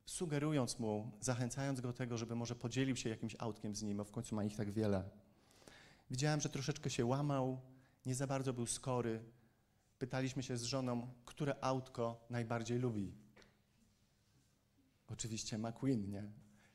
sugerując 0.06 0.78
mu, 0.78 1.12
zachęcając 1.20 1.80
go 1.80 1.88
do 1.88 1.94
tego, 1.94 2.18
żeby 2.18 2.34
może 2.34 2.54
podzielił 2.54 2.96
się 2.96 3.08
jakimś 3.10 3.36
autkiem 3.38 3.74
z 3.74 3.82
nim, 3.82 3.96
bo 3.96 4.04
w 4.04 4.10
końcu 4.10 4.34
ma 4.34 4.44
ich 4.44 4.56
tak 4.56 4.70
wiele. 4.70 5.10
Widziałem, 6.10 6.40
że 6.40 6.48
troszeczkę 6.48 6.90
się 6.90 7.04
łamał, 7.04 7.60
nie 8.06 8.14
za 8.14 8.26
bardzo 8.26 8.52
był 8.52 8.66
skory. 8.66 9.24
Pytaliśmy 9.98 10.42
się 10.42 10.56
z 10.56 10.62
żoną, 10.62 11.08
które 11.24 11.64
autko 11.64 12.26
najbardziej 12.30 12.78
lubi. 12.78 13.14
Oczywiście 15.06 15.58
McQueen, 15.58 16.10
nie? 16.10 16.24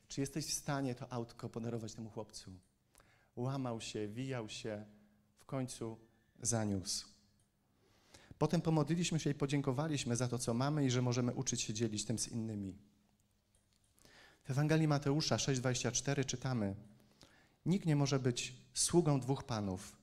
Czy 0.08 0.20
jesteś 0.20 0.46
w 0.46 0.52
stanie 0.52 0.94
to 0.94 1.12
autko 1.12 1.48
podarować 1.48 1.94
temu 1.94 2.10
chłopcu? 2.10 2.52
Łamał 3.36 3.80
się, 3.80 4.08
wijał 4.08 4.48
się, 4.48 4.84
w 5.36 5.44
końcu 5.44 5.98
zaniósł. 6.42 7.08
Potem 8.38 8.60
pomodliliśmy 8.60 9.20
się 9.20 9.30
i 9.30 9.34
podziękowaliśmy 9.34 10.16
za 10.16 10.28
to, 10.28 10.38
co 10.38 10.54
mamy 10.54 10.84
i 10.86 10.90
że 10.90 11.02
możemy 11.02 11.34
uczyć 11.34 11.62
się 11.62 11.74
dzielić 11.74 12.04
tym 12.04 12.18
z 12.18 12.28
innymi. 12.28 12.78
W 14.50 14.52
Ewangelii 14.52 14.88
Mateusza 14.88 15.36
6,24 15.36 16.24
czytamy: 16.24 16.74
Nikt 17.66 17.86
nie 17.86 17.96
może 17.96 18.18
być 18.18 18.56
sługą 18.74 19.20
dwóch 19.20 19.44
panów, 19.44 19.96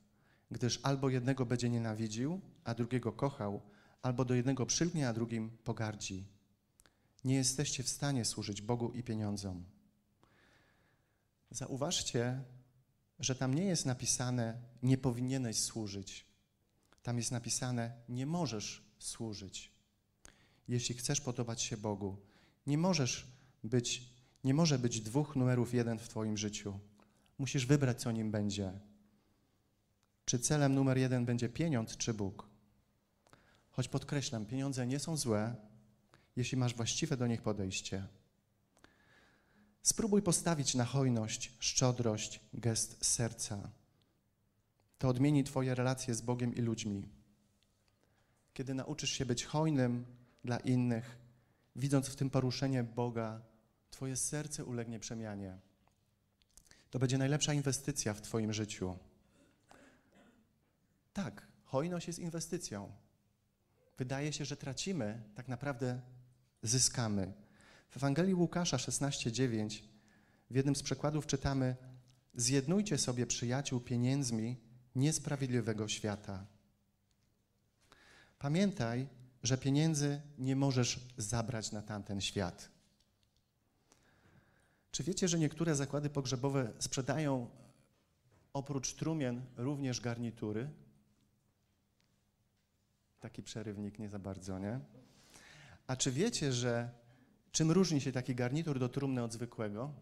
gdyż 0.52 0.80
albo 0.84 1.10
jednego 1.10 1.46
będzie 1.46 1.70
nienawidził, 1.70 2.42
a 2.64 2.74
drugiego 2.74 3.12
kochał, 3.12 3.62
albo 4.02 4.26
do 4.26 4.34
jednego 4.34 4.66
przylgnie, 4.66 5.10
a 5.10 5.14
drugim 5.14 5.50
pogardzi. 5.64 6.26
Nie 7.24 7.36
jesteście 7.36 7.84
w 7.84 7.90
stanie 7.90 8.26
służyć 8.26 8.62
Bogu 8.62 8.92
i 8.92 9.04
pieniądzom. 9.04 9.66
Zauważcie, 11.52 12.42
że 13.20 13.36
tam 13.36 13.54
nie 13.54 13.66
jest 13.66 13.86
napisane 13.86 14.62
nie 14.84 14.98
powinieneś 14.98 15.60
służyć. 15.64 16.26
Tam 17.04 17.18
jest 17.18 17.32
napisane 17.32 17.92
nie 18.10 18.26
możesz 18.26 18.84
służyć. 19.00 19.72
Jeśli 20.68 20.96
chcesz 20.96 21.22
podobać 21.22 21.62
się 21.62 21.78
Bogu, 21.78 22.18
nie 22.68 22.78
możesz 22.78 23.28
być, 23.64 24.17
nie 24.44 24.54
może 24.54 24.80
być 24.80 25.02
dwóch 25.02 25.36
numerów 25.36 25.74
jeden 25.74 26.00
w 26.00 26.10
Twoim 26.10 26.38
życiu. 26.38 26.80
Musisz 27.38 27.66
wybrać, 27.66 28.02
co 28.02 28.12
nim 28.12 28.32
będzie. 28.32 28.80
Czy 30.26 30.40
celem 30.40 30.76
numer 30.76 30.98
jeden 30.98 31.26
będzie 31.26 31.50
pieniądz, 31.50 31.98
czy 31.98 32.14
Bóg? 32.14 32.50
Choć 33.70 33.88
podkreślam, 33.88 34.46
pieniądze 34.46 34.88
nie 34.88 35.00
są 35.00 35.18
złe, 35.18 35.56
jeśli 36.36 36.58
masz 36.58 36.76
właściwe 36.76 37.18
do 37.18 37.28
nich 37.28 37.42
podejście. 37.42 38.08
Spróbuj 39.82 40.22
postawić 40.22 40.76
na 40.76 40.86
hojność, 40.86 41.54
szczodrość, 41.60 42.40
gest 42.54 43.06
serca. 43.06 43.72
To 44.98 45.08
odmieni 45.08 45.44
Twoje 45.44 45.76
relacje 45.76 46.16
z 46.16 46.22
Bogiem 46.22 46.56
i 46.56 46.62
ludźmi. 46.62 47.10
Kiedy 48.54 48.74
nauczysz 48.74 49.12
się 49.12 49.26
być 49.26 49.46
hojnym 49.46 50.06
dla 50.44 50.58
innych, 50.58 51.18
widząc 51.76 52.08
w 52.08 52.16
tym 52.16 52.30
poruszenie 52.30 52.84
Boga, 52.84 53.42
Twoje 53.98 54.16
serce 54.16 54.66
ulegnie 54.66 55.00
przemianie. 55.00 55.58
To 56.90 57.00
będzie 57.00 57.18
najlepsza 57.18 57.54
inwestycja 57.54 58.14
w 58.14 58.22
Twoim 58.22 58.54
życiu. 58.54 58.98
Tak, 61.14 61.48
hojność 61.64 62.08
jest 62.08 62.20
inwestycją. 62.20 62.92
Wydaje 63.98 64.34
się, 64.34 64.46
że 64.46 64.58
tracimy, 64.58 65.24
tak 65.36 65.48
naprawdę 65.48 66.02
zyskamy. 66.64 67.34
W 67.90 67.98
Ewangelii 67.98 68.34
Łukasza 68.34 68.78
16:9 68.78 69.84
w 70.50 70.56
jednym 70.56 70.76
z 70.76 70.84
przekładów 70.84 71.28
czytamy: 71.28 71.76
Zjednujcie 72.34 72.98
sobie 72.98 73.26
przyjaciół 73.26 73.80
pieniędzmi 73.80 74.58
niesprawiedliwego 74.96 75.88
świata. 75.88 76.46
Pamiętaj, 78.40 79.08
że 79.44 79.58
pieniędzy 79.58 80.22
nie 80.38 80.56
możesz 80.56 81.00
zabrać 81.18 81.72
na 81.72 81.82
tamten 81.82 82.22
świat. 82.22 82.77
Czy 84.98 85.04
wiecie, 85.04 85.28
że 85.28 85.40
niektóre 85.40 85.76
zakłady 85.76 86.10
pogrzebowe 86.10 86.74
sprzedają 86.80 87.50
oprócz 88.54 88.94
trumien 88.94 89.42
również 89.58 90.02
garnitury? 90.02 90.70
Taki 93.20 93.44
przerywnik 93.44 94.00
nie 94.00 94.10
za 94.10 94.20
bardzo, 94.20 94.60
nie? 94.60 94.80
A 95.88 95.96
czy 95.96 96.12
wiecie, 96.12 96.54
że 96.54 96.90
czym 97.52 97.72
różni 97.72 98.02
się 98.02 98.12
taki 98.12 98.36
garnitur 98.36 98.80
do 98.80 98.90
trumny 98.90 99.24
od 99.24 99.34
zwykłego? 99.34 99.94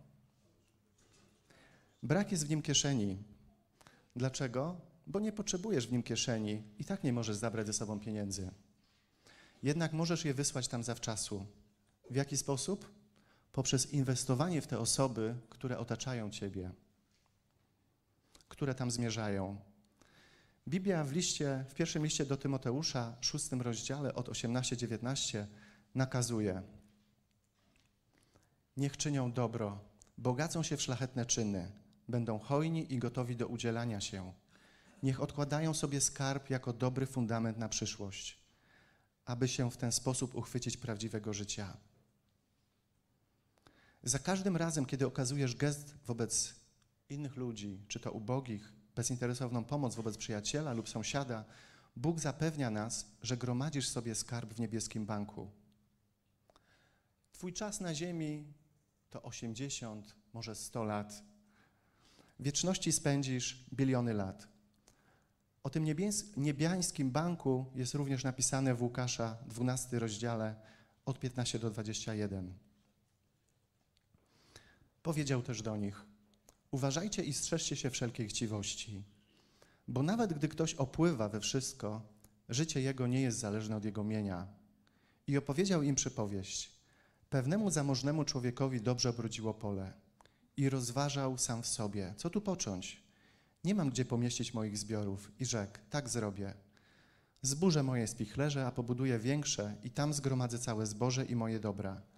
Brak 2.03 2.31
jest 2.31 2.45
w 2.45 2.49
nim 2.49 2.61
kieszeni. 2.61 3.17
Dlaczego? 4.15 4.81
Bo 5.07 5.19
nie 5.19 5.31
potrzebujesz 5.31 5.87
w 5.87 5.91
nim 5.91 6.03
kieszeni 6.03 6.63
i 6.79 6.85
tak 6.85 7.03
nie 7.03 7.13
możesz 7.13 7.35
zabrać 7.35 7.67
ze 7.67 7.73
sobą 7.73 7.99
pieniędzy. 7.99 8.51
Jednak 9.63 9.93
możesz 9.93 10.25
je 10.25 10.33
wysłać 10.33 10.67
tam 10.67 10.83
zawczasu. 10.83 11.45
W 12.09 12.15
jaki 12.15 12.37
sposób? 12.37 13.04
Poprzez 13.55 13.93
inwestowanie 13.93 14.61
w 14.61 14.67
te 14.67 14.79
osoby, 14.79 15.35
które 15.49 15.77
otaczają 15.77 16.29
ciebie, 16.29 16.71
które 18.47 18.75
tam 18.75 18.91
zmierzają. 18.91 19.57
Biblia 20.67 21.03
w 21.03 21.11
liście, 21.11 21.65
w 21.69 21.73
pierwszym 21.73 22.03
liście 22.03 22.25
do 22.25 22.37
Tymoteusza, 22.37 23.15
szóstym 23.21 23.61
rozdziale 23.61 24.13
od 24.13 24.29
18-19 24.29 25.45
nakazuje: 25.95 26.61
Niech 28.77 28.97
czynią 28.97 29.31
dobro, 29.31 29.79
bogacą 30.17 30.63
się 30.63 30.77
w 30.77 30.81
szlachetne 30.81 31.25
czyny, 31.25 31.71
będą 32.07 32.39
hojni 32.39 32.93
i 32.93 32.99
gotowi 32.99 33.35
do 33.35 33.47
udzielania 33.47 34.01
się. 34.01 34.33
Niech 35.03 35.21
odkładają 35.21 35.73
sobie 35.73 36.01
skarb 36.01 36.49
jako 36.49 36.73
dobry 36.73 37.05
fundament 37.05 37.57
na 37.57 37.69
przyszłość, 37.69 38.39
aby 39.25 39.47
się 39.47 39.71
w 39.71 39.77
ten 39.77 39.91
sposób 39.91 40.35
uchwycić 40.35 40.77
prawdziwego 40.77 41.33
życia. 41.33 41.77
Za 44.05 44.19
każdym 44.19 44.57
razem, 44.57 44.85
kiedy 44.85 45.07
okazujesz 45.07 45.55
gest 45.55 45.95
wobec 46.05 46.55
innych 47.09 47.35
ludzi, 47.35 47.85
czy 47.87 47.99
to 47.99 48.11
ubogich, 48.11 48.73
bezinteresowną 48.95 49.63
pomoc 49.63 49.95
wobec 49.95 50.17
przyjaciela 50.17 50.73
lub 50.73 50.89
sąsiada, 50.89 51.45
Bóg 51.95 52.19
zapewnia 52.19 52.69
nas, 52.69 53.05
że 53.21 53.37
gromadzisz 53.37 53.87
sobie 53.87 54.15
skarb 54.15 54.53
w 54.53 54.59
niebieskim 54.59 55.05
banku. 55.05 55.51
Twój 57.31 57.53
czas 57.53 57.81
na 57.81 57.95
ziemi 57.95 58.53
to 59.09 59.23
80, 59.23 60.15
może 60.33 60.55
100 60.55 60.83
lat. 60.83 61.23
W 62.39 62.43
wieczności 62.43 62.91
spędzisz 62.91 63.65
biliony 63.73 64.13
lat. 64.13 64.47
O 65.63 65.69
tym 65.69 65.85
niebiańskim 66.37 67.11
banku 67.11 67.65
jest 67.75 67.93
również 67.93 68.23
napisane 68.23 68.75
w 68.75 68.81
Łukasza 68.81 69.37
12 69.47 69.99
rozdziale 69.99 70.55
od 71.05 71.19
15 71.19 71.59
do 71.59 71.69
21. 71.69 72.64
Powiedział 75.05 75.41
też 75.41 75.61
do 75.61 75.77
nich: 75.77 76.05
Uważajcie 76.71 77.23
i 77.23 77.33
strzeżcie 77.33 77.75
się 77.75 77.89
wszelkiej 77.89 78.27
chciwości, 78.27 79.03
bo 79.87 80.03
nawet 80.03 80.33
gdy 80.33 80.47
ktoś 80.47 80.73
opływa 80.73 81.29
we 81.29 81.39
wszystko, 81.39 82.01
życie 82.49 82.81
jego 82.81 83.07
nie 83.07 83.21
jest 83.21 83.39
zależne 83.39 83.75
od 83.75 83.85
jego 83.85 84.03
mienia. 84.03 84.47
I 85.27 85.37
opowiedział 85.37 85.83
im 85.83 85.95
przypowieść. 85.95 86.71
Pewnemu 87.29 87.69
zamożnemu 87.69 88.23
człowiekowi 88.23 88.81
dobrze 88.81 89.09
obrodziło 89.09 89.53
pole 89.53 89.93
i 90.57 90.69
rozważał 90.69 91.37
sam 91.37 91.63
w 91.63 91.67
sobie, 91.67 92.13
co 92.17 92.29
tu 92.29 92.41
począć. 92.41 93.03
Nie 93.63 93.75
mam 93.75 93.89
gdzie 93.89 94.05
pomieścić 94.05 94.53
moich 94.53 94.77
zbiorów 94.77 95.31
i 95.39 95.45
rzekł, 95.45 95.79
tak 95.89 96.09
zrobię. 96.09 96.53
Zburzę 97.41 97.83
moje 97.83 98.07
spichlerze, 98.07 98.65
a 98.65 98.71
pobuduję 98.71 99.19
większe 99.19 99.75
i 99.83 99.91
tam 99.91 100.13
zgromadzę 100.13 100.59
całe 100.59 100.85
zboże 100.85 101.25
i 101.25 101.35
moje 101.35 101.59
dobra. 101.59 102.14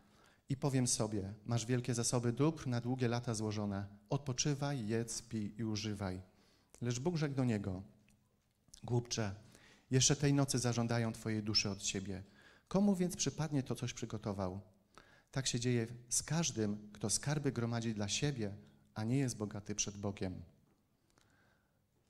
I 0.50 0.58
powiem 0.58 0.88
sobie, 0.88 1.34
masz 1.46 1.66
wielkie 1.66 1.94
zasoby 1.94 2.34
dóbr 2.34 2.68
na 2.68 2.82
długie 2.82 3.08
lata 3.08 3.34
złożone. 3.34 3.88
Odpoczywaj, 4.10 4.88
jedz, 4.88 5.22
pij 5.22 5.54
i 5.58 5.64
używaj. 5.64 6.22
Lecz 6.82 7.00
Bóg 7.00 7.18
rzekł 7.18 7.36
do 7.36 7.46
niego, 7.46 7.84
głupcze, 8.84 9.36
jeszcze 9.92 10.16
tej 10.16 10.34
nocy 10.34 10.60
zażądają 10.60 11.14
twojej 11.14 11.44
duszy 11.44 11.70
od 11.70 11.82
ciebie. 11.82 12.24
Komu 12.68 12.96
więc 12.96 13.16
przypadnie 13.16 13.64
to 13.64 13.76
coś 13.76 13.94
przygotował? 13.94 14.62
Tak 15.32 15.48
się 15.48 15.60
dzieje 15.60 15.88
z 16.10 16.24
każdym, 16.24 16.90
kto 16.94 17.10
skarby 17.10 17.52
gromadzi 17.52 17.94
dla 17.94 18.08
siebie, 18.08 18.56
a 18.94 19.04
nie 19.04 19.18
jest 19.18 19.38
bogaty 19.38 19.76
przed 19.76 19.98
Bogiem. 19.98 20.44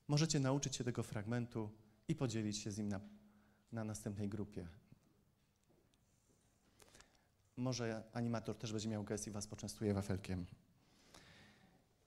Możecie 0.08 0.39
nauczyć 0.39 0.76
się 0.76 0.84
tego 0.84 1.04
fragmentu 1.04 1.69
i 2.08 2.15
podzielić 2.15 2.58
się 2.58 2.71
z 2.71 2.78
nim 2.78 2.89
na, 2.89 3.00
na 3.71 3.84
następnej 3.84 4.30
grupie. 4.30 4.67
Może 7.57 8.03
animator 8.13 8.57
też 8.57 8.71
będzie 8.71 8.89
miał 8.89 9.03
gest 9.03 9.27
i 9.27 9.31
was 9.31 9.47
poczęstuje 9.47 9.93
wafelkiem. 9.93 10.45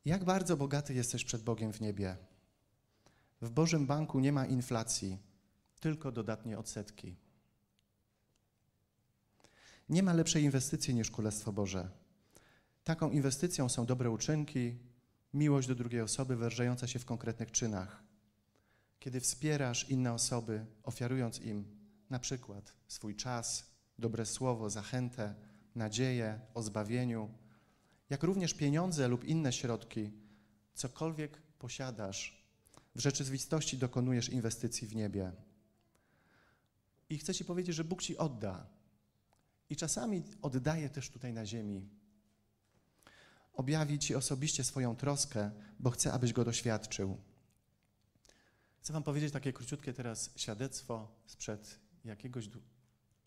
Jak 0.04 0.24
bardzo 0.24 0.56
bogaty 0.56 0.94
jesteś 0.94 1.24
przed 1.24 1.42
Bogiem 1.42 1.72
w 1.72 1.80
niebie? 1.80 2.16
W 3.42 3.50
Bożym 3.50 3.86
Banku 3.86 4.20
nie 4.20 4.32
ma 4.32 4.46
inflacji, 4.46 5.18
tylko 5.80 6.12
dodatnie 6.12 6.58
odsetki. 6.58 7.16
Nie 9.88 10.02
ma 10.02 10.12
lepszej 10.12 10.42
inwestycji 10.42 10.94
niż 10.94 11.10
Królestwo 11.10 11.52
Boże. 11.52 11.90
Taką 12.84 13.10
inwestycją 13.10 13.68
są 13.68 13.86
dobre 13.86 14.10
uczynki, 14.10 14.78
miłość 15.34 15.68
do 15.68 15.74
drugiej 15.74 16.00
osoby 16.00 16.36
wyrażająca 16.36 16.86
się 16.86 16.98
w 16.98 17.04
konkretnych 17.04 17.50
czynach. 17.50 18.02
Kiedy 18.98 19.20
wspierasz 19.20 19.88
inne 19.88 20.12
osoby, 20.12 20.66
ofiarując 20.82 21.40
im 21.40 21.64
na 22.10 22.18
przykład 22.18 22.72
swój 22.88 23.16
czas, 23.16 23.69
dobre 24.00 24.26
słowo, 24.26 24.70
zachętę, 24.70 25.34
nadzieję 25.74 26.40
o 26.54 26.62
zbawieniu, 26.62 27.30
jak 28.10 28.22
również 28.22 28.54
pieniądze 28.54 29.08
lub 29.08 29.24
inne 29.24 29.52
środki, 29.52 30.12
cokolwiek 30.74 31.42
posiadasz, 31.58 32.40
w 32.94 33.00
rzeczywistości 33.00 33.78
dokonujesz 33.78 34.28
inwestycji 34.28 34.88
w 34.88 34.96
niebie. 34.96 35.32
I 37.08 37.18
chcę 37.18 37.34
Ci 37.34 37.44
powiedzieć, 37.44 37.76
że 37.76 37.84
Bóg 37.84 38.02
Ci 38.02 38.16
odda. 38.18 38.66
I 39.70 39.76
czasami 39.76 40.22
oddaje 40.42 40.90
też 40.90 41.10
tutaj 41.10 41.32
na 41.32 41.46
ziemi. 41.46 41.88
Objawi 43.52 43.98
Ci 43.98 44.14
osobiście 44.14 44.64
swoją 44.64 44.96
troskę, 44.96 45.50
bo 45.78 45.90
chce, 45.90 46.12
abyś 46.12 46.32
Go 46.32 46.44
doświadczył. 46.44 47.18
Chcę 48.80 48.92
Wam 48.92 49.02
powiedzieć 49.02 49.32
takie 49.32 49.52
króciutkie 49.52 49.92
teraz 49.92 50.30
świadectwo 50.36 51.08
sprzed 51.26 51.80
jakiegoś 52.04 52.48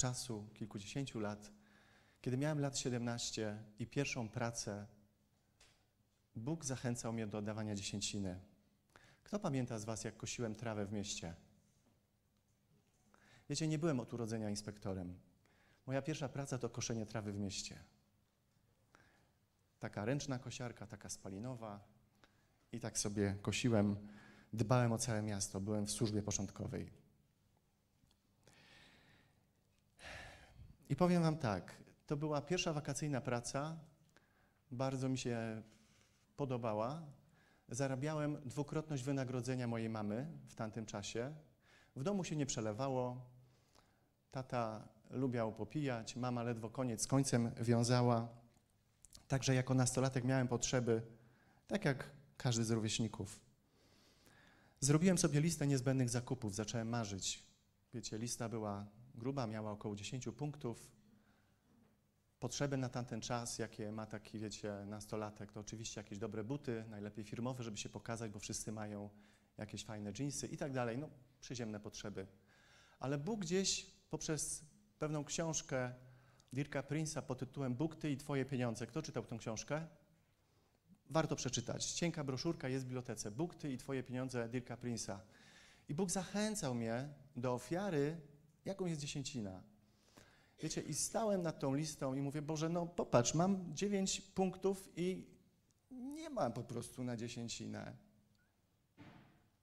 czasu, 0.04 0.48
kilkudziesięciu 0.54 1.20
lat. 1.20 1.52
Kiedy 2.22 2.38
miałem 2.38 2.60
lat 2.60 2.78
17 2.78 3.64
i 3.80 3.88
pierwszą 3.88 4.30
pracę, 4.30 4.88
Bóg 6.36 6.66
zachęcał 6.66 7.14
mnie 7.14 7.28
do 7.28 7.38
oddawania 7.38 7.76
dziesięciny. 7.76 8.40
Kto 9.24 9.40
pamięta 9.40 9.80
z 9.80 9.86
Was, 9.86 10.04
jak 10.04 10.18
kosiłem 10.18 10.56
trawę 10.56 10.86
w 10.86 10.92
mieście? 10.92 11.36
Wiecie, 13.50 13.68
nie 13.68 13.80
byłem 13.80 14.00
od 14.00 14.14
urodzenia 14.14 14.50
inspektorem. 14.50 15.20
Moja 15.88 16.02
pierwsza 16.02 16.30
praca 16.30 16.58
to 16.58 16.70
koszenie 16.70 17.06
trawy 17.06 17.34
w 17.34 17.40
mieście. 17.40 17.80
Taka 19.80 20.06
ręczna 20.06 20.40
kosiarka, 20.40 20.88
taka 20.88 21.10
spalinowa. 21.10 21.80
i 22.72 22.80
tak 22.80 22.98
sobie 22.98 23.36
kosiłem, 23.42 24.08
dbałem 24.54 24.92
o 24.92 24.98
całe 24.98 25.22
miasto, 25.22 25.60
byłem 25.60 25.86
w 25.86 25.92
służbie 25.92 26.22
porządkowej. 26.22 27.03
I 30.90 30.96
powiem 30.96 31.24
Wam 31.24 31.38
tak, 31.38 31.76
to 32.08 32.18
była 32.18 32.42
pierwsza 32.42 32.74
wakacyjna 32.74 33.22
praca, 33.22 33.78
bardzo 34.72 35.10
mi 35.10 35.18
się 35.18 35.62
podobała. 36.38 37.02
Zarabiałem 37.70 38.42
dwukrotność 38.46 39.04
wynagrodzenia 39.04 39.68
mojej 39.68 39.90
mamy 39.90 40.28
w 40.48 40.56
tamtym 40.56 40.86
czasie. 40.86 41.36
W 41.96 42.04
domu 42.04 42.24
się 42.24 42.36
nie 42.36 42.46
przelewało. 42.46 43.26
Tata 44.32 44.88
lubiał 45.10 45.54
popijać, 45.54 46.16
mama 46.16 46.44
ledwo 46.44 46.70
koniec 46.70 47.02
z 47.02 47.08
końcem 47.08 47.52
wiązała. 47.62 48.28
Także 49.28 49.56
jako 49.56 49.74
nastolatek 49.74 50.24
miałem 50.24 50.48
potrzeby, 50.48 51.02
tak 51.68 51.86
jak 51.86 52.10
każdy 52.38 52.64
z 52.64 52.72
rówieśników. 52.72 53.40
Zrobiłem 54.80 55.18
sobie 55.18 55.42
listę 55.42 55.68
niezbędnych 55.68 56.10
zakupów, 56.10 56.56
zacząłem 56.56 56.90
marzyć. 56.90 57.44
Wiecie, 57.94 58.18
lista 58.18 58.50
była 58.50 58.86
gruba, 59.16 59.48
miała 59.48 59.72
około 59.72 59.96
10 59.96 60.26
punktów. 60.38 60.92
Potrzeby 62.40 62.78
na 62.78 62.90
tamten 62.90 63.22
czas, 63.22 63.60
jakie 63.60 63.92
ma 63.92 64.06
taki, 64.06 64.40
wiecie, 64.40 64.74
nastolatek, 64.86 65.52
to 65.52 65.60
oczywiście 65.60 66.02
jakieś 66.02 66.20
dobre 66.20 66.44
buty, 66.44 66.86
najlepiej 66.90 67.26
firmowe, 67.26 67.64
żeby 67.64 67.78
się 67.78 67.90
pokazać, 67.90 68.32
bo 68.32 68.40
wszyscy 68.40 68.72
mają 68.72 69.10
jakieś 69.58 69.86
fajne 69.86 70.14
dżinsy 70.14 70.48
i 70.48 70.58
tak 70.58 70.72
dalej. 70.72 70.98
No, 70.98 71.10
przyziemne 71.42 71.80
potrzeby. 71.80 72.28
Ale 73.00 73.18
Bóg 73.18 73.40
gdzieś 73.40 73.86
poprzez 74.10 74.66
pewną 75.00 75.24
książkę 75.26 75.94
Dirka 76.54 76.82
Prince'a 76.82 77.22
pod 77.22 77.40
tytułem 77.40 77.76
Bóg, 77.76 77.96
Ty 77.96 78.12
i 78.12 78.18
Twoje 78.18 78.46
pieniądze. 78.46 78.88
Kto 78.88 79.02
czytał 79.02 79.26
tę 79.26 79.38
książkę? 79.38 79.88
Warto 81.10 81.36
przeczytać. 81.36 81.86
Cienka 81.86 82.24
broszurka 82.24 82.70
jest 82.70 82.86
w 82.86 82.88
bibliotece. 82.88 83.32
Bóg, 83.32 83.56
Ty 83.56 83.74
i 83.74 83.78
Twoje 83.78 84.04
pieniądze 84.04 84.50
Dirka 84.50 84.78
Prince'a. 84.78 85.18
I 85.90 85.94
Bóg 85.94 86.12
zachęcał 86.12 86.76
mnie 86.76 87.10
do 87.36 87.54
ofiary, 87.54 88.18
jaką 88.66 88.86
jest 88.86 89.02
dziesięcina. 89.02 89.64
Wiecie, 90.60 90.82
i 90.82 90.94
stałem 90.94 91.42
nad 91.42 91.60
tą 91.60 91.74
listą 91.74 92.14
i 92.14 92.22
mówię, 92.22 92.42
Boże, 92.42 92.70
no 92.70 92.86
popatrz, 92.86 93.34
mam 93.34 93.76
dziewięć 93.76 94.22
punktów 94.22 94.90
i 94.96 95.28
nie 95.92 96.30
mam 96.30 96.54
po 96.54 96.64
prostu 96.64 97.04
na 97.04 97.18
dziesięcinę. 97.18 97.94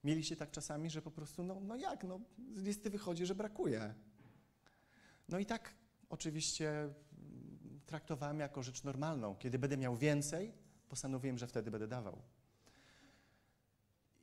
Mieliście 0.04 0.36
tak 0.36 0.50
czasami, 0.50 0.90
że 0.90 1.02
po 1.02 1.10
prostu, 1.10 1.42
no, 1.42 1.60
no 1.60 1.76
jak, 1.76 2.04
no 2.04 2.20
z 2.56 2.62
listy 2.62 2.90
wychodzi, 2.90 3.26
że 3.26 3.34
brakuje. 3.34 3.94
No 5.28 5.38
i 5.38 5.46
tak 5.46 5.74
oczywiście 6.08 6.88
traktowałem 7.86 8.40
jako 8.40 8.62
rzecz 8.62 8.84
normalną. 8.84 9.36
Kiedy 9.36 9.58
będę 9.58 9.76
miał 9.76 9.96
więcej, 9.96 10.52
postanowiłem, 10.88 11.38
że 11.38 11.46
wtedy 11.46 11.70
będę 11.70 11.88
dawał. 11.88 12.22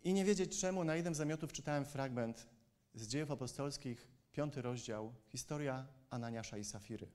I 0.04 0.14
nie 0.14 0.26
wiedzieć 0.26 0.60
czemu, 0.60 0.84
na 0.84 0.96
jednym 0.96 1.16
zamiotów 1.16 1.54
czytałem 1.54 1.86
fragment 1.86 2.48
z 2.94 3.08
dziejów 3.08 3.32
apostolskich, 3.32 4.08
piąty 4.38 4.62
rozdział, 4.62 5.14
historia 5.28 5.88
Ananiasza 6.10 6.58
i 6.58 6.64
Safiry, 6.64 7.08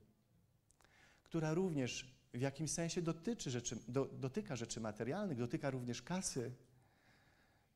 która 1.22 1.54
również 1.54 2.14
w 2.35 2.40
jakimś 2.40 2.70
sensie 2.70 3.02
dotyczy 3.02 3.50
rzeczy, 3.50 3.78
do, 3.88 4.04
dotyka 4.04 4.56
rzeczy 4.56 4.80
materialnych, 4.80 5.38
dotyka 5.38 5.70
również 5.70 6.02
kasy. 6.02 6.52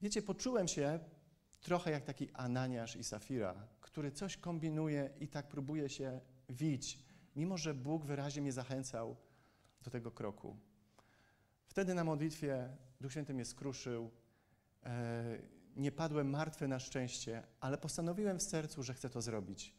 Wiecie, 0.03 0.23
poczułem 0.23 0.69
się 0.69 0.99
trochę 1.61 1.91
jak 1.91 2.05
taki 2.05 2.31
Ananiasz 2.33 2.97
i 2.97 3.05
Safira, 3.05 3.55
który 3.81 4.13
coś 4.13 4.37
kombinuje 4.37 5.11
i 5.21 5.29
tak 5.29 5.49
próbuje 5.49 5.89
się 5.89 6.21
wić, 6.49 6.99
mimo 7.37 7.59
że 7.59 7.75
Bóg 7.75 8.05
wyraźnie 8.05 8.43
mnie 8.43 8.53
zachęcał 8.53 9.17
do 9.83 9.91
tego 9.91 10.11
kroku. 10.11 10.57
Wtedy 11.67 11.95
na 11.95 12.05
modlitwie 12.05 12.69
Duch 13.01 13.13
Święty 13.13 13.35
mnie 13.35 13.45
skruszył. 13.45 14.11
Nie 15.77 15.93
padłem 15.93 16.31
martwy 16.31 16.69
na 16.69 16.79
szczęście, 16.79 17.43
ale 17.61 17.79
postanowiłem 17.79 18.39
w 18.39 18.43
sercu, 18.43 18.83
że 18.83 18.95
chcę 18.95 19.11
to 19.11 19.23
zrobić. 19.23 19.75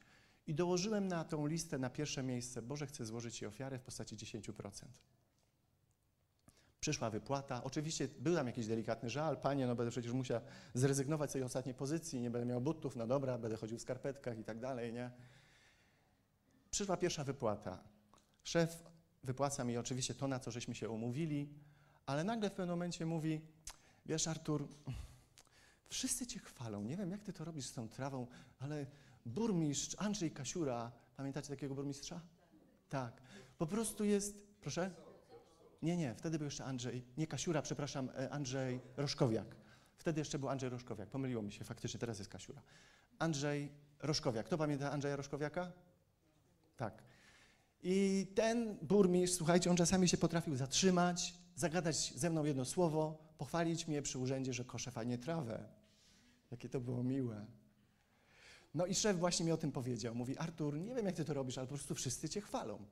I 0.48 0.54
dołożyłem 0.54 1.08
na 1.08 1.24
tą 1.24 1.48
listę 1.48 1.78
na 1.78 1.90
pierwsze 1.90 2.24
miejsce, 2.24 2.62
Boże, 2.62 2.88
chcę 2.88 3.06
złożyć 3.06 3.38
Ci 3.38 3.46
ofiarę 3.46 3.80
w 3.80 3.82
postaci 3.82 4.16
10%. 4.16 4.72
Przyszła 6.80 7.10
wypłata. 7.10 7.64
Oczywiście 7.64 8.08
był 8.08 8.36
tam 8.36 8.48
jakiś 8.48 8.68
delikatny 8.68 9.10
żal. 9.10 9.38
Panie, 9.38 9.68
no 9.68 9.76
będę 9.76 9.92
przecież 9.92 10.12
musiał 10.12 10.42
zrezygnować 10.74 11.30
z 11.30 11.34
tej 11.34 11.44
ostatniej 11.44 11.76
pozycji, 11.76 12.22
nie 12.22 12.32
będę 12.32 12.46
miał 12.46 12.62
butów, 12.62 12.96
no 12.96 13.08
dobra, 13.08 13.38
będę 13.38 13.58
chodził 13.58 13.78
w 13.78 13.82
skarpetkach 13.82 14.40
i 14.40 14.44
tak 14.44 14.60
dalej, 14.60 14.94
nie? 14.94 15.12
Przyszła 16.72 16.98
pierwsza 16.98 17.24
wypłata. 17.24 17.84
Szef 18.44 18.84
wypłaca 19.24 19.64
mi 19.64 19.78
oczywiście 19.78 20.14
to, 20.14 20.28
na 20.28 20.40
co 20.40 20.52
żeśmy 20.52 20.76
się 20.76 20.90
umówili, 20.90 21.50
ale 22.06 22.24
nagle 22.24 22.50
w 22.50 22.54
pewnym 22.54 22.70
momencie 22.70 23.06
mówi, 23.06 23.42
wiesz 24.06 24.28
Artur, 24.28 24.68
wszyscy 25.90 26.28
Cię 26.28 26.40
chwalą, 26.40 26.84
nie 26.84 26.98
wiem 26.98 27.12
jak 27.12 27.24
Ty 27.24 27.34
to 27.34 27.46
robisz 27.46 27.66
z 27.66 27.74
tą 27.74 27.90
trawą, 27.90 28.28
ale 28.60 28.86
burmistrz 29.26 29.96
Andrzej 30.00 30.32
Kasiura, 30.32 30.92
pamiętacie 31.18 31.50
takiego 31.50 31.76
burmistrza? 31.76 32.22
Tak. 32.90 33.22
Po 33.58 33.66
prostu 33.66 34.04
jest, 34.04 34.48
proszę? 34.62 34.92
Nie, 35.82 35.98
nie, 35.98 36.16
wtedy 36.16 36.38
był 36.38 36.46
jeszcze 36.46 36.66
Andrzej, 36.66 37.04
nie 37.18 37.28
Kasiura, 37.28 37.62
przepraszam, 37.62 38.10
e, 38.10 38.30
Andrzej 38.30 38.80
Roszkowiak. 38.98 39.56
Wtedy 39.98 40.22
jeszcze 40.22 40.40
był 40.40 40.50
Andrzej 40.50 40.70
Roszkowiak, 40.70 41.10
pomyliło 41.10 41.42
mi 41.42 41.52
się, 41.52 41.64
faktycznie, 41.64 42.00
teraz 42.00 42.20
jest 42.20 42.32
Kasiura. 42.32 42.62
Andrzej 43.20 43.72
Roszkowiak. 44.00 44.46
Kto 44.46 44.58
pamięta 44.58 44.92
Andrzeja 44.92 45.16
Roszkowiaka? 45.16 45.72
Tak. 46.78 47.04
I 47.84 48.28
ten 48.36 48.78
burmistrz, 48.82 49.38
słuchajcie, 49.38 49.70
on 49.70 49.78
czasami 49.78 50.10
się 50.10 50.18
potrafił 50.18 50.56
zatrzymać, 50.56 51.34
zagadać 51.56 52.14
ze 52.16 52.30
mną 52.30 52.46
jedno 52.46 52.66
słowo, 52.66 53.18
pochwalić 53.38 53.88
mnie 53.88 54.02
przy 54.02 54.20
urzędzie, 54.20 54.54
że 54.54 54.66
koszę 54.66 54.92
fajnie 54.92 55.18
trawę. 55.18 55.77
Jakie 56.52 56.70
to 56.70 56.80
było 56.80 57.04
miłe. 57.04 57.46
No 58.74 58.86
i 58.86 58.96
szef 58.96 59.18
właśnie 59.18 59.46
mi 59.46 59.52
o 59.52 59.58
tym 59.58 59.72
powiedział. 59.72 60.16
Mówi, 60.16 60.38
Artur, 60.38 60.80
nie 60.80 60.96
wiem 60.96 61.06
jak 61.06 61.16
ty 61.16 61.26
to 61.26 61.34
robisz, 61.34 61.58
ale 61.58 61.68
po 61.68 61.74
prostu 61.74 61.96
wszyscy 61.96 62.30
cię 62.30 62.42
chwalą. 62.42 62.86